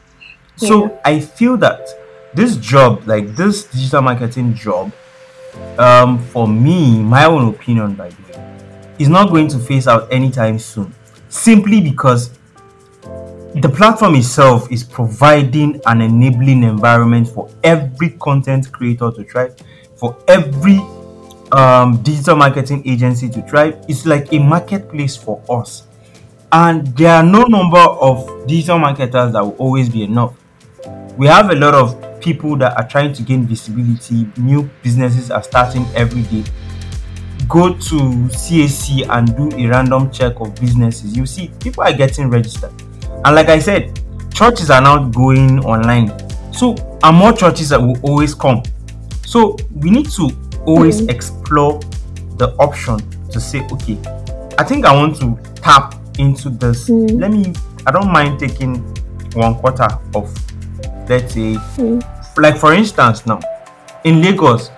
So 0.56 1.00
I 1.04 1.18
feel 1.18 1.56
that 1.58 1.88
this 2.34 2.56
job, 2.56 3.06
like 3.06 3.34
this 3.34 3.64
digital 3.64 4.02
marketing 4.02 4.54
job, 4.54 4.92
um, 5.78 6.18
for 6.26 6.46
me, 6.46 7.00
my 7.00 7.24
own 7.24 7.48
opinion, 7.48 7.94
by 7.94 8.10
the 8.10 8.22
way, 8.32 8.94
is 8.98 9.08
not 9.08 9.30
going 9.30 9.48
to 9.48 9.58
phase 9.58 9.88
out 9.88 10.12
anytime 10.12 10.58
soon. 10.58 10.94
Simply 11.34 11.80
because 11.80 12.30
the 13.56 13.68
platform 13.68 14.14
itself 14.14 14.70
is 14.70 14.84
providing 14.84 15.80
an 15.84 16.00
enabling 16.00 16.62
environment 16.62 17.26
for 17.26 17.50
every 17.64 18.10
content 18.10 18.70
creator 18.70 19.10
to 19.10 19.24
thrive, 19.24 19.56
for 19.96 20.16
every 20.28 20.78
um, 21.50 22.00
digital 22.04 22.36
marketing 22.36 22.88
agency 22.88 23.28
to 23.30 23.42
thrive. 23.42 23.84
It's 23.88 24.06
like 24.06 24.32
a 24.32 24.38
marketplace 24.38 25.16
for 25.16 25.42
us. 25.50 25.88
And 26.52 26.86
there 26.96 27.12
are 27.12 27.24
no 27.24 27.42
number 27.42 27.78
of 27.78 28.46
digital 28.46 28.78
marketers 28.78 29.32
that 29.32 29.42
will 29.42 29.56
always 29.56 29.88
be 29.88 30.04
enough. 30.04 30.34
We 31.18 31.26
have 31.26 31.50
a 31.50 31.56
lot 31.56 31.74
of 31.74 32.20
people 32.20 32.56
that 32.58 32.78
are 32.78 32.88
trying 32.88 33.12
to 33.12 33.22
gain 33.24 33.44
visibility, 33.44 34.28
new 34.36 34.70
businesses 34.84 35.32
are 35.32 35.42
starting 35.42 35.84
every 35.96 36.22
day. 36.22 36.44
Go 37.48 37.70
to 37.74 37.96
CAC 38.30 39.06
and 39.08 39.36
do 39.36 39.50
a 39.56 39.66
random 39.66 40.10
check 40.10 40.40
of 40.40 40.54
businesses. 40.56 41.16
You 41.16 41.26
see, 41.26 41.50
people 41.60 41.82
are 41.82 41.92
getting 41.92 42.30
registered. 42.30 42.72
And 43.24 43.34
like 43.34 43.48
I 43.48 43.58
said, 43.58 44.00
churches 44.32 44.70
are 44.70 44.80
now 44.80 45.08
going 45.08 45.64
online. 45.64 46.12
So, 46.52 46.74
and 47.02 47.16
more 47.16 47.32
churches 47.32 47.70
that 47.70 47.80
will 47.80 47.98
always 48.02 48.34
come. 48.34 48.62
So, 49.26 49.56
we 49.74 49.90
need 49.90 50.10
to 50.12 50.30
always 50.66 51.02
mm. 51.02 51.10
explore 51.10 51.80
the 52.36 52.54
option 52.58 52.98
to 53.30 53.40
say, 53.40 53.60
okay, 53.72 53.98
I 54.58 54.64
think 54.64 54.86
I 54.86 54.94
want 54.94 55.16
to 55.20 55.38
tap 55.56 55.94
into 56.18 56.50
this. 56.50 56.88
Mm. 56.88 57.20
Let 57.20 57.30
me, 57.30 57.52
I 57.86 57.90
don't 57.90 58.12
mind 58.12 58.38
taking 58.38 58.76
one 59.34 59.56
quarter 59.56 59.88
of, 60.14 60.32
let's 61.08 61.34
say, 61.34 61.54
mm. 61.76 62.36
like 62.36 62.56
for 62.56 62.72
instance, 62.72 63.26
now 63.26 63.40
in 64.04 64.22
Lagos, 64.22 64.70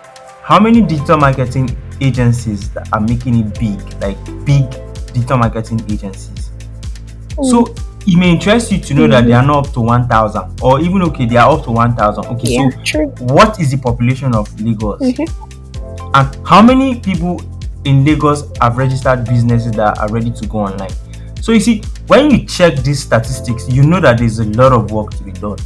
how 0.42 0.58
many 0.60 0.80
digital 0.80 1.18
marketing 1.18 1.76
agencies 2.00 2.70
that 2.70 2.92
are 2.92 3.00
making 3.00 3.38
it 3.38 3.58
big, 3.58 3.80
like 4.00 4.16
big 4.44 4.68
digital 5.12 5.38
marketing 5.38 5.80
agencies? 5.90 6.50
So 7.36 7.64
mm. 7.64 8.06
it 8.06 8.16
may 8.16 8.30
interest 8.30 8.72
you 8.72 8.78
to 8.80 8.94
know 8.94 9.02
mm-hmm. 9.02 9.10
that 9.12 9.24
they 9.26 9.32
are 9.32 9.44
not 9.46 9.66
up 9.66 9.74
to 9.74 9.80
1000 9.80 10.62
or 10.62 10.80
even 10.80 11.02
okay 11.02 11.26
they 11.26 11.36
are 11.36 11.50
up 11.52 11.64
to 11.64 11.70
1000 11.70 12.24
okay 12.26 12.54
yeah, 12.54 12.70
so 12.70 12.82
true. 12.82 13.06
what 13.34 13.60
is 13.60 13.72
the 13.72 13.78
population 13.78 14.34
of 14.34 14.48
lagos 14.60 15.00
mm-hmm. 15.00 15.46
And 16.16 16.48
how 16.48 16.62
many 16.62 16.98
people 16.98 17.42
in 17.84 18.02
Lagos 18.02 18.50
have 18.62 18.78
registered 18.78 19.26
businesses 19.26 19.72
that 19.72 19.98
are 19.98 20.08
ready 20.08 20.30
to 20.30 20.46
go 20.46 20.60
online? 20.60 20.90
So 21.42 21.52
you 21.52 21.60
see, 21.60 21.82
when 22.06 22.30
you 22.30 22.46
check 22.46 22.76
these 22.76 23.02
statistics, 23.02 23.68
you 23.68 23.82
know 23.82 24.00
that 24.00 24.18
there's 24.18 24.38
a 24.38 24.44
lot 24.44 24.72
of 24.72 24.90
work 24.90 25.10
to 25.12 25.22
be 25.22 25.32
done. 25.32 25.58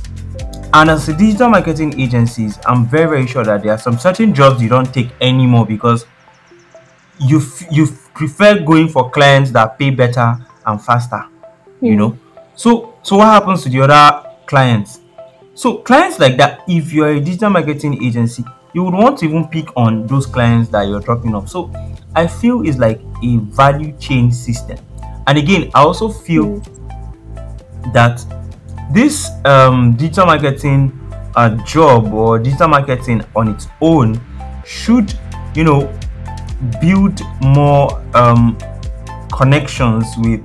And 0.74 0.90
as 0.90 1.08
a 1.08 1.16
digital 1.16 1.50
marketing 1.50 2.00
agencies, 2.00 2.58
I'm 2.66 2.84
very 2.84 3.08
very 3.08 3.26
sure 3.28 3.44
that 3.44 3.62
there 3.62 3.72
are 3.72 3.78
some 3.78 3.96
certain 3.96 4.34
jobs 4.34 4.60
you 4.60 4.68
don't 4.68 4.92
take 4.92 5.10
anymore 5.20 5.66
because 5.66 6.04
you 7.20 7.38
f- 7.38 7.70
you 7.70 7.86
prefer 8.14 8.58
going 8.60 8.88
for 8.88 9.10
clients 9.10 9.50
that 9.52 9.78
pay 9.78 9.90
better 9.90 10.36
and 10.66 10.82
faster. 10.82 11.24
You 11.80 11.92
hmm. 11.92 11.98
know. 11.98 12.18
So 12.54 12.94
so 13.02 13.16
what 13.16 13.26
happens 13.26 13.62
to 13.64 13.68
the 13.68 13.80
other 13.82 14.28
clients? 14.46 15.00
So 15.54 15.78
clients 15.78 16.18
like 16.18 16.36
that, 16.38 16.62
if 16.68 16.92
you're 16.92 17.10
a 17.10 17.20
digital 17.20 17.50
marketing 17.50 18.02
agency, 18.02 18.44
you 18.72 18.84
would 18.84 18.94
want 18.94 19.18
to 19.18 19.26
even 19.26 19.48
pick 19.48 19.66
on 19.76 20.06
those 20.06 20.26
clients 20.26 20.70
that 20.70 20.82
you're 20.88 21.00
dropping 21.00 21.34
off. 21.34 21.48
So 21.48 21.72
I 22.14 22.26
feel 22.26 22.66
it's 22.66 22.78
like 22.78 23.00
a 23.22 23.36
value 23.38 23.96
chain 23.98 24.32
system. 24.32 24.78
And 25.26 25.38
again, 25.38 25.70
I 25.74 25.82
also 25.82 26.08
feel 26.08 26.60
mm. 26.60 27.92
that 27.92 28.24
this 28.92 29.30
um, 29.44 29.96
digital 29.96 30.26
marketing 30.26 30.96
uh, 31.36 31.50
job 31.64 32.12
or 32.12 32.38
digital 32.38 32.68
marketing 32.68 33.22
on 33.36 33.48
its 33.48 33.68
own 33.80 34.20
should, 34.64 35.12
you 35.54 35.64
know, 35.64 35.92
build 36.80 37.20
more 37.40 38.02
um, 38.14 38.58
connections 39.32 40.06
with 40.18 40.40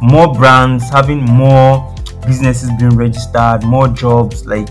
more 0.00 0.32
brands, 0.34 0.88
having 0.90 1.22
more 1.22 1.94
businesses 2.26 2.70
being 2.78 2.96
registered, 2.96 3.62
more 3.64 3.88
jobs, 3.88 4.46
like 4.46 4.68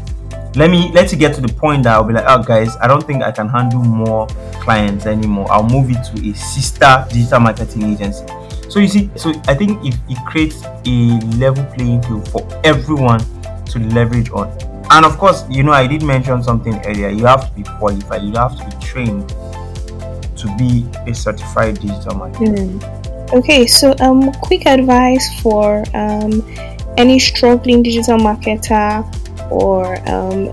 let 0.55 0.69
me 0.69 0.91
let 0.91 1.11
you 1.11 1.17
get 1.17 1.33
to 1.35 1.41
the 1.41 1.47
point 1.47 1.83
that 1.83 1.93
I'll 1.93 2.03
be 2.03 2.13
like, 2.13 2.25
oh 2.27 2.43
guys, 2.43 2.75
I 2.81 2.87
don't 2.87 3.05
think 3.05 3.23
I 3.23 3.31
can 3.31 3.47
handle 3.47 3.81
more 3.81 4.27
clients 4.59 5.05
anymore. 5.05 5.47
I'll 5.49 5.67
move 5.67 5.89
it 5.89 6.03
to 6.03 6.29
a 6.29 6.33
sister 6.35 7.05
digital 7.09 7.39
marketing 7.39 7.83
agency. 7.83 8.25
So 8.69 8.79
you 8.79 8.87
see, 8.87 9.09
so 9.15 9.31
I 9.47 9.53
think 9.55 9.83
it, 9.85 9.95
it 10.09 10.17
creates 10.25 10.63
a 10.63 11.19
level 11.37 11.63
playing 11.73 12.01
field 12.03 12.27
for 12.29 12.47
everyone 12.63 13.19
to 13.67 13.79
leverage 13.79 14.29
on. 14.31 14.49
And 14.91 15.05
of 15.05 15.17
course, 15.17 15.45
you 15.49 15.63
know, 15.63 15.71
I 15.71 15.87
did 15.87 16.03
mention 16.03 16.43
something 16.43 16.85
earlier. 16.85 17.09
You 17.09 17.25
have 17.25 17.47
to 17.47 17.55
be 17.55 17.63
qualified, 17.63 18.23
you 18.23 18.33
have 18.33 18.57
to 18.57 18.65
be 18.65 18.85
trained 18.85 19.33
to 20.41 20.47
be 20.57 20.85
a 21.09 21.13
certified 21.13 21.75
digital 21.79 22.15
marketer. 22.15 22.57
Mm. 22.57 23.33
Okay, 23.33 23.65
so 23.65 23.95
um 23.99 24.31
quick 24.33 24.65
advice 24.65 25.25
for 25.41 25.83
um 25.93 26.43
any 26.97 27.19
struggling 27.19 27.83
digital 27.83 28.17
marketer 28.17 29.05
or 29.51 29.97
um, 30.09 30.51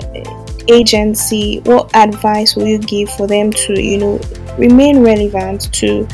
agency, 0.68 1.60
what 1.64 1.94
advice 1.94 2.56
will 2.56 2.66
you 2.66 2.78
give 2.78 3.10
for 3.10 3.26
them 3.26 3.52
to, 3.52 3.80
you 3.80 3.98
know, 3.98 4.20
remain 4.58 5.00
relevant 5.00 5.72
to 5.74 6.06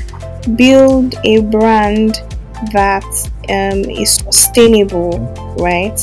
build 0.56 1.14
a 1.24 1.42
brand 1.42 2.20
that 2.72 3.04
um, 3.48 3.90
is 3.90 4.14
sustainable, 4.14 5.18
right? 5.58 5.98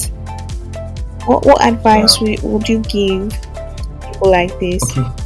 What, 1.26 1.46
what 1.46 1.64
advice 1.64 2.22
yeah. 2.22 2.42
would, 2.42 2.44
would 2.44 2.70
you 2.70 2.80
give 2.80 3.32
people 4.02 4.32
like 4.32 4.60
this? 4.60 4.98
Okay. 4.98 5.21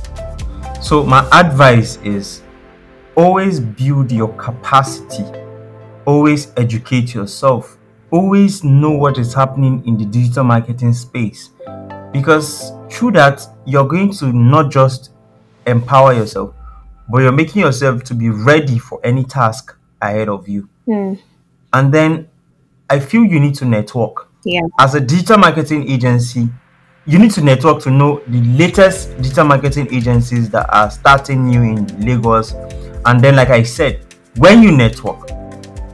So, 0.86 1.04
my 1.04 1.28
advice 1.32 1.98
is 2.04 2.43
always 3.15 3.60
build 3.60 4.12
your 4.12 4.32
capacity, 4.36 5.26
always 6.06 6.54
educate 6.58 7.12
yourself. 7.12 7.80
Always 8.12 8.63
know 8.63 8.91
what 8.91 9.17
is 9.17 9.34
happening 9.34 9.82
in 9.88 9.98
the 9.98 10.06
digital 10.06 10.43
marketing 10.43 10.93
space. 10.93 11.50
Because 12.13 12.71
through 12.91 13.13
that 13.13 13.41
you're 13.65 13.88
going 13.88 14.13
to 14.13 14.32
not 14.32 14.69
just 14.71 15.10
empower 15.65 16.13
yourself 16.13 16.54
but 17.10 17.24
you're 17.24 17.32
making 17.32 17.63
yourself 17.63 18.04
to 18.04 18.13
be 18.13 18.30
ready 18.30 18.78
for 18.78 19.00
any 19.04 19.24
task 19.24 19.76
ahead 20.04 20.30
of 20.30 20.48
you. 20.48 20.69
Mm. 20.88 21.19
and 21.74 21.91
then 21.91 22.30
i 22.91 23.00
feel 23.00 23.26
you 23.26 23.39
need 23.39 23.56
to 23.56 23.65
network. 23.65 24.30
Yeah. 24.43 24.62
As 24.80 24.93
a 24.93 25.00
digital 25.02 25.39
marketing 25.39 25.89
agency 25.89 26.48
you 27.08 27.20
need 27.20 27.32
to 27.32 27.41
network 27.41 27.82
to 27.82 27.91
know 27.91 28.22
the 28.28 28.41
latest 28.58 29.15
digital 29.18 29.46
marketing 29.46 29.88
agencies 29.94 30.50
that 30.50 30.68
are 30.74 30.89
starting 30.89 31.46
new 31.46 31.62
in 31.62 31.86
lagos 32.06 32.54
and 33.06 33.22
then 33.22 33.36
like 33.36 33.50
i 33.50 33.62
said 33.62 34.04
when 34.38 34.62
you 34.63 34.72
network 34.72 35.30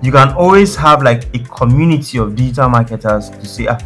you 0.02 0.12
can 0.12 0.30
always 0.34 0.76
have 0.76 1.04
like 1.04 1.24
a 1.36 1.40
community 1.40 2.18
of 2.18 2.36
digital 2.36 2.68
marketers 2.70 3.30
to 3.30 3.46
say, 3.46 3.68
ah, 3.68 3.78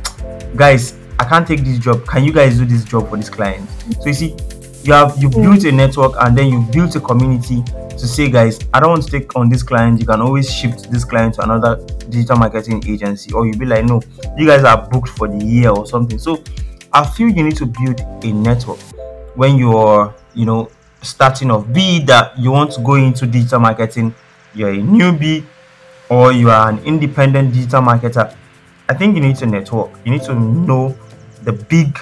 guys, 0.56 0.98
I 1.20 1.26
can't 1.26 1.46
take 1.46 1.64
this 1.64 1.78
job. 1.78 2.08
Can 2.08 2.24
you 2.24 2.32
guys 2.32 2.58
do 2.58 2.66
this 2.66 2.86
job 2.86 3.10
for 3.10 3.18
this 3.18 3.30
client? 3.30 3.70
So 4.00 4.08
you 4.08 4.14
see, 4.14 4.36
you 4.84 4.94
have 4.94 5.18
you 5.18 5.30
built 5.30 5.64
a 5.66 5.72
network 5.72 6.14
and 6.22 6.38
then 6.38 6.48
you 6.48 6.62
built 6.72 6.96
a 6.96 7.02
community 7.02 7.64
to 7.90 8.08
say, 8.08 8.30
guys, 8.30 8.60
I 8.74 8.80
don't 8.80 8.92
want 8.92 9.04
to 9.04 9.12
take 9.12 9.36
on 9.36 9.50
this 9.50 9.62
client. 9.62 10.00
You 10.00 10.06
can 10.06 10.22
always 10.22 10.54
shift 10.54 10.90
this 10.90 11.04
client 11.04 11.36
to 11.36 11.44
another 11.44 11.86
digital 12.10 12.38
marketing 12.38 12.84
agency, 12.88 13.34
or 13.34 13.46
you'll 13.46 13.58
be 13.58 13.66
like, 13.66 13.84
no, 13.84 14.02
you 14.38 14.48
guys 14.48 14.64
are 14.64 14.88
booked 14.88 15.10
for 15.10 15.28
the 15.28 15.44
year 15.44 15.70
or 15.70 15.86
something. 15.86 16.18
So 16.18 16.42
I 16.95 17.05
feel 17.05 17.27
you 17.27 17.43
need 17.43 17.58
to 17.58 17.65
build 17.65 17.99
a 18.23 18.31
network 18.31 18.79
when 19.36 19.58
you're, 19.58 20.15
you 20.34 20.45
know, 20.45 20.69
starting 21.01 21.51
off. 21.51 21.67
Be 21.73 21.99
that 22.05 22.39
you 22.39 22.51
want 22.51 22.71
to 22.71 22.81
go 22.81 22.95
into 22.95 23.27
digital 23.27 23.60
marketing, 23.60 24.15
you're 24.53 24.69
a 24.69 24.77
newbie, 24.77 25.45
or 26.08 26.31
you 26.31 26.49
are 26.49 26.69
an 26.69 26.79
independent 26.86 27.53
digital 27.53 27.81
marketer, 27.81 28.34
I 28.88 28.93
think 28.93 29.13
you 29.15 29.21
need 29.21 29.36
to 29.38 29.45
network. 29.45 29.91
You 30.05 30.12
need 30.13 30.23
to 30.23 30.36
know 30.36 30.97
the 31.43 31.51
big 31.51 31.99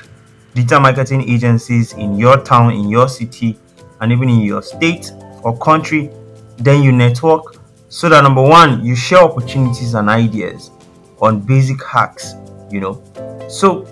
digital 0.53 0.82
marketing 0.82 1.27
agencies 1.27 1.93
in 1.93 2.15
your 2.15 2.43
town, 2.43 2.73
in 2.73 2.88
your 2.88 3.10
city, 3.10 3.58
and 3.99 4.12
even 4.12 4.29
in 4.29 4.41
your 4.41 4.62
state 4.62 5.12
or 5.41 5.58
country. 5.58 6.12
Then 6.58 6.84
you 6.84 6.91
network 6.91 7.56
so 7.89 8.10
that 8.10 8.21
number 8.21 8.43
one, 8.43 8.86
you 8.86 8.95
share 8.95 9.23
opportunities 9.23 9.95
and 9.95 10.08
ideas 10.08 10.69
on 11.19 11.39
basic 11.39 11.84
hacks, 11.84 12.36
you 12.69 12.79
know. 12.79 13.01
So 13.49 13.88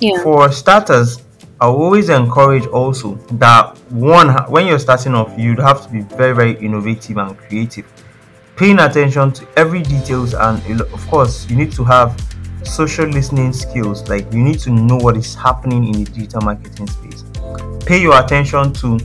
Yeah. 0.00 0.22
For 0.22 0.50
starters, 0.52 1.22
I 1.60 1.66
always 1.66 2.08
encourage 2.08 2.66
also 2.66 3.14
that 3.32 3.76
one 3.90 4.28
when 4.50 4.66
you're 4.66 4.78
starting 4.78 5.14
off, 5.14 5.32
you'd 5.36 5.58
have 5.58 5.82
to 5.84 5.88
be 5.88 6.00
very 6.02 6.34
very 6.34 6.52
innovative 6.64 7.16
and 7.16 7.36
creative, 7.36 7.86
paying 8.56 8.78
attention 8.78 9.32
to 9.32 9.48
every 9.56 9.82
details 9.82 10.34
and 10.34 10.80
of 10.80 11.06
course 11.08 11.48
you 11.50 11.56
need 11.56 11.72
to 11.72 11.84
have 11.84 12.20
social 12.62 13.06
listening 13.06 13.52
skills. 13.52 14.08
Like 14.08 14.32
you 14.32 14.42
need 14.42 14.60
to 14.60 14.70
know 14.70 14.96
what 14.96 15.16
is 15.16 15.34
happening 15.34 15.86
in 15.86 16.04
the 16.04 16.10
digital 16.10 16.42
marketing 16.42 16.86
space. 16.88 17.24
Pay 17.84 18.02
your 18.02 18.22
attention 18.22 18.72
to 18.74 18.98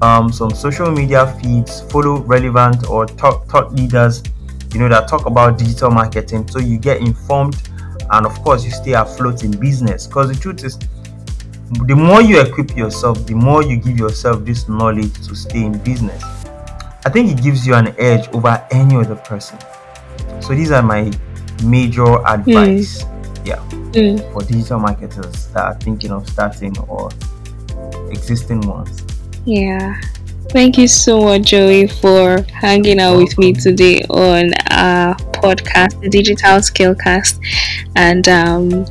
um, 0.00 0.32
some 0.32 0.50
social 0.50 0.90
media 0.90 1.26
feeds, 1.40 1.82
follow 1.82 2.18
relevant 2.22 2.88
or 2.88 3.06
thought, 3.06 3.48
thought 3.48 3.72
leaders, 3.74 4.22
you 4.72 4.80
know 4.80 4.88
that 4.88 5.08
talk 5.08 5.26
about 5.26 5.58
digital 5.58 5.90
marketing, 5.90 6.48
so 6.48 6.58
you 6.58 6.78
get 6.78 7.00
informed 7.00 7.56
and 8.12 8.26
of 8.26 8.34
course 8.42 8.64
you 8.64 8.70
stay 8.70 8.92
afloat 8.92 9.42
in 9.42 9.50
business. 9.50 10.06
Because 10.06 10.28
the 10.28 10.34
truth 10.34 10.64
is 10.64 10.78
the 11.86 11.96
more 11.96 12.20
you 12.20 12.40
equip 12.40 12.76
yourself, 12.76 13.26
the 13.26 13.34
more 13.34 13.62
you 13.62 13.76
give 13.76 13.98
yourself 13.98 14.44
this 14.44 14.68
knowledge 14.68 15.14
to 15.26 15.34
stay 15.34 15.64
in 15.64 15.78
business. 15.78 16.22
I 17.04 17.10
think 17.10 17.30
it 17.30 17.42
gives 17.42 17.66
you 17.66 17.74
an 17.74 17.94
edge 17.98 18.28
over 18.32 18.64
any 18.70 18.96
other 18.96 19.16
person. 19.16 19.58
So 20.40 20.54
these 20.54 20.70
are 20.70 20.82
my 20.82 21.10
major 21.64 22.24
advice. 22.26 23.02
Mm. 23.02 23.46
Yeah. 23.46 23.56
Mm. 23.92 24.32
For 24.32 24.42
digital 24.42 24.78
marketers 24.78 25.46
that 25.48 25.64
are 25.64 25.74
thinking 25.74 26.12
of 26.12 26.28
starting 26.28 26.78
or 26.80 27.10
existing 28.10 28.60
ones. 28.60 29.02
Yeah. 29.44 30.00
Thank 30.50 30.76
you 30.76 30.86
so 30.86 31.22
much, 31.22 31.42
Joey, 31.42 31.86
for 31.86 32.42
hanging 32.52 33.00
out 33.00 33.16
with 33.16 33.38
me 33.38 33.54
today 33.54 34.02
on 34.10 34.52
our 34.70 35.16
podcast, 35.42 36.00
the 36.00 36.08
Digital 36.08 36.58
Skillcast. 36.60 37.40
And 37.96 38.28
um, 38.28 38.86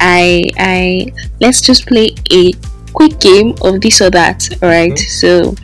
I 0.00 0.50
I 0.58 1.12
let's 1.40 1.60
just 1.60 1.86
play 1.86 2.14
a 2.32 2.52
quick 2.92 3.20
game 3.20 3.54
of 3.62 3.80
this 3.80 4.00
or 4.00 4.10
that. 4.10 4.48
All 4.62 4.68
right. 4.68 4.92
Okay. 4.92 5.04
So 5.04 5.54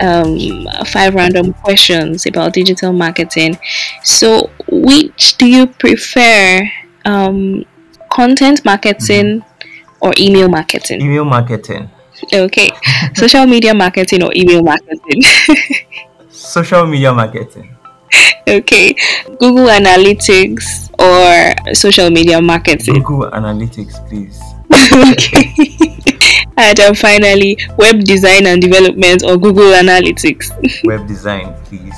um, 0.00 0.66
five 0.86 1.14
random 1.14 1.52
questions 1.52 2.26
about 2.26 2.52
digital 2.52 2.92
marketing. 2.92 3.58
So, 4.02 4.50
which 4.68 5.36
do 5.36 5.46
you 5.46 5.66
prefer, 5.66 6.68
um, 7.04 7.64
content 8.10 8.64
marketing 8.64 9.40
mm-hmm. 9.40 10.06
or 10.06 10.12
email 10.18 10.48
marketing? 10.48 11.00
Email 11.00 11.24
marketing. 11.24 11.90
Okay, 12.32 12.70
social 13.14 13.46
media 13.46 13.72
marketing 13.74 14.22
or 14.22 14.32
email 14.36 14.62
marketing? 14.62 15.22
social 16.30 16.86
media 16.86 17.12
marketing. 17.12 17.76
Okay, 18.48 18.94
Google 19.38 19.68
Analytics 19.70 20.90
or 20.98 21.54
social 21.74 22.10
media 22.10 22.40
marketing? 22.42 22.94
Google 23.02 23.30
Analytics, 23.30 23.94
please. 24.08 24.40
okay. 25.14 25.52
and 26.56 26.76
then 26.76 26.94
finally, 26.94 27.56
web 27.76 28.00
design 28.02 28.46
and 28.46 28.60
development 28.60 29.22
or 29.22 29.36
Google 29.36 29.70
Analytics? 29.72 30.50
web 30.84 31.06
design, 31.06 31.54
please. 31.64 31.94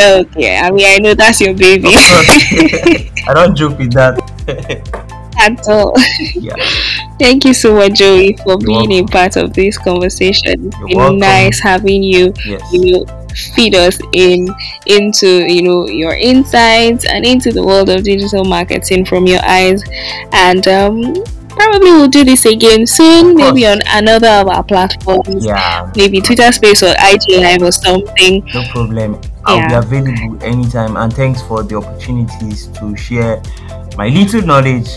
okay, 0.00 0.58
I 0.58 0.70
mean, 0.70 0.86
I 0.88 0.98
know 0.98 1.14
that's 1.14 1.40
your 1.40 1.54
baby. 1.54 1.90
I 1.94 3.32
don't 3.34 3.54
joke 3.56 3.78
with 3.78 3.92
that. 3.92 4.18
At 5.38 5.66
all. 5.68 5.94
Yeah. 6.34 6.54
Thank 7.18 7.44
you 7.44 7.54
so 7.54 7.74
much, 7.74 7.94
Joey, 7.94 8.36
for 8.38 8.50
You're 8.50 8.58
being 8.58 8.90
welcome. 8.90 9.08
a 9.08 9.12
part 9.12 9.36
of 9.36 9.52
this 9.52 9.78
conversation. 9.78 10.70
You're 10.70 10.86
it's 10.86 10.96
welcome. 10.96 11.18
nice 11.18 11.58
having 11.60 12.02
you. 12.02 12.32
Yes. 12.46 12.62
You 12.72 12.92
know, 13.04 13.23
feed 13.34 13.74
us 13.74 13.98
in 14.12 14.48
into 14.86 15.26
you 15.50 15.62
know 15.62 15.86
your 15.86 16.14
insights 16.14 17.06
and 17.06 17.24
into 17.24 17.52
the 17.52 17.62
world 17.62 17.88
of 17.88 18.04
digital 18.04 18.44
marketing 18.44 19.04
from 19.04 19.26
your 19.26 19.40
eyes. 19.44 19.82
And 20.32 20.66
um, 20.68 21.14
probably 21.48 21.90
we'll 21.90 22.08
do 22.08 22.24
this 22.24 22.46
again 22.46 22.86
soon 22.86 23.36
maybe 23.36 23.66
on 23.66 23.80
another 23.88 24.28
of 24.28 24.48
our 24.48 24.64
platforms. 24.64 25.44
Yeah. 25.44 25.90
Maybe 25.96 26.20
twitter 26.20 26.50
space 26.52 26.82
or 26.82 26.94
ig 26.98 27.22
live 27.28 27.62
or 27.62 27.72
something. 27.72 28.44
No 28.52 28.62
problem. 28.70 29.20
I'll 29.46 29.58
yeah. 29.58 29.80
be 29.80 29.86
available 29.86 30.42
anytime 30.42 30.96
and 30.96 31.12
thanks 31.12 31.42
for 31.42 31.62
the 31.62 31.76
opportunities 31.76 32.68
to 32.78 32.96
share 32.96 33.42
my 33.96 34.08
little 34.08 34.42
knowledge. 34.42 34.88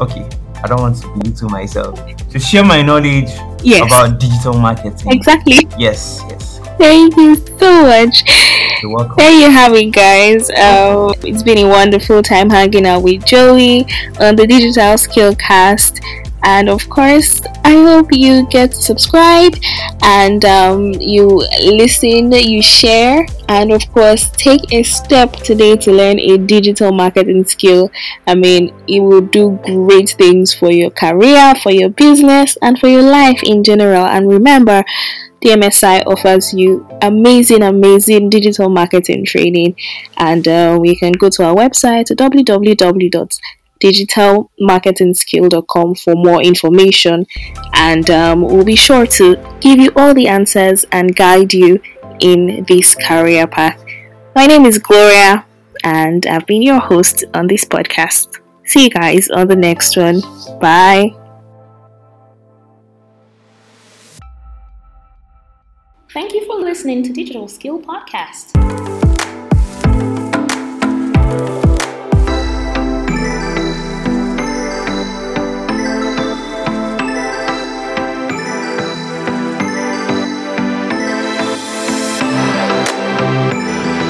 Okay 0.00 0.28
i 0.62 0.66
don't 0.66 0.80
want 0.80 0.96
to 0.96 1.12
be 1.14 1.30
little 1.30 1.48
myself 1.48 2.00
to 2.30 2.38
share 2.38 2.64
my 2.64 2.82
knowledge 2.82 3.28
yes. 3.62 3.82
about 3.86 4.18
digital 4.20 4.54
marketing 4.54 5.12
exactly 5.12 5.66
yes 5.78 6.20
yes 6.28 6.56
Thank 6.78 7.16
you 7.16 7.36
so 7.36 7.84
much. 7.84 8.22
You're 8.82 8.94
welcome. 8.94 9.16
There 9.16 9.32
you 9.32 9.50
have 9.50 9.72
it, 9.72 9.92
guys. 9.92 10.50
Um, 10.50 11.14
it's 11.24 11.42
been 11.42 11.58
a 11.58 11.68
wonderful 11.68 12.22
time 12.22 12.50
hanging 12.50 12.86
out 12.86 13.02
with 13.02 13.24
Joey 13.24 13.86
on 14.20 14.36
the 14.36 14.46
Digital 14.46 14.98
Skill 14.98 15.34
Cast. 15.36 16.00
And 16.42 16.68
of 16.68 16.88
course, 16.88 17.42
I 17.64 17.72
hope 17.72 18.08
you 18.12 18.46
get 18.48 18.72
subscribed 18.72 19.64
and 20.02 20.44
um, 20.44 20.92
you 20.94 21.26
listen, 21.60 22.30
you 22.32 22.62
share, 22.62 23.26
and 23.48 23.72
of 23.72 23.82
course, 23.92 24.30
take 24.30 24.72
a 24.72 24.82
step 24.82 25.32
today 25.32 25.76
to 25.76 25.92
learn 25.92 26.18
a 26.20 26.38
digital 26.38 26.92
marketing 26.92 27.44
skill. 27.44 27.90
I 28.26 28.34
mean, 28.34 28.72
it 28.86 29.00
will 29.00 29.22
do 29.22 29.58
great 29.64 30.10
things 30.10 30.54
for 30.54 30.70
your 30.70 30.90
career, 30.90 31.54
for 31.56 31.72
your 31.72 31.88
business, 31.90 32.56
and 32.62 32.78
for 32.78 32.88
your 32.88 33.02
life 33.02 33.42
in 33.42 33.64
general. 33.64 34.06
And 34.06 34.28
remember, 34.28 34.84
the 35.42 35.50
DMSI 35.50 36.06
offers 36.06 36.54
you 36.54 36.86
amazing, 37.02 37.62
amazing 37.62 38.30
digital 38.30 38.68
marketing 38.68 39.24
training, 39.24 39.76
and 40.16 40.46
uh, 40.46 40.78
we 40.80 40.96
can 40.96 41.12
go 41.12 41.28
to 41.28 41.44
our 41.44 41.54
website 41.54 42.10
digitalmarketingskill.com 43.80 45.94
for 45.94 46.14
more 46.14 46.42
information 46.42 47.26
and 47.74 48.10
um, 48.10 48.42
we'll 48.42 48.64
be 48.64 48.76
sure 48.76 49.06
to 49.06 49.36
give 49.60 49.78
you 49.78 49.90
all 49.96 50.14
the 50.14 50.28
answers 50.28 50.84
and 50.92 51.14
guide 51.14 51.52
you 51.52 51.80
in 52.20 52.64
this 52.68 52.94
career 52.94 53.46
path. 53.46 53.82
My 54.34 54.46
name 54.46 54.64
is 54.64 54.78
Gloria 54.78 55.44
and 55.84 56.26
I've 56.26 56.46
been 56.46 56.62
your 56.62 56.80
host 56.80 57.24
on 57.34 57.46
this 57.46 57.64
podcast. 57.64 58.40
See 58.64 58.84
you 58.84 58.90
guys 58.90 59.30
on 59.30 59.46
the 59.46 59.56
next 59.56 59.96
one. 59.96 60.20
Bye. 60.60 61.14
Thank 66.12 66.32
you 66.32 66.46
for 66.46 66.56
listening 66.56 67.02
to 67.04 67.12
Digital 67.12 67.46
Skill 67.46 67.80
Podcast. 67.80 68.56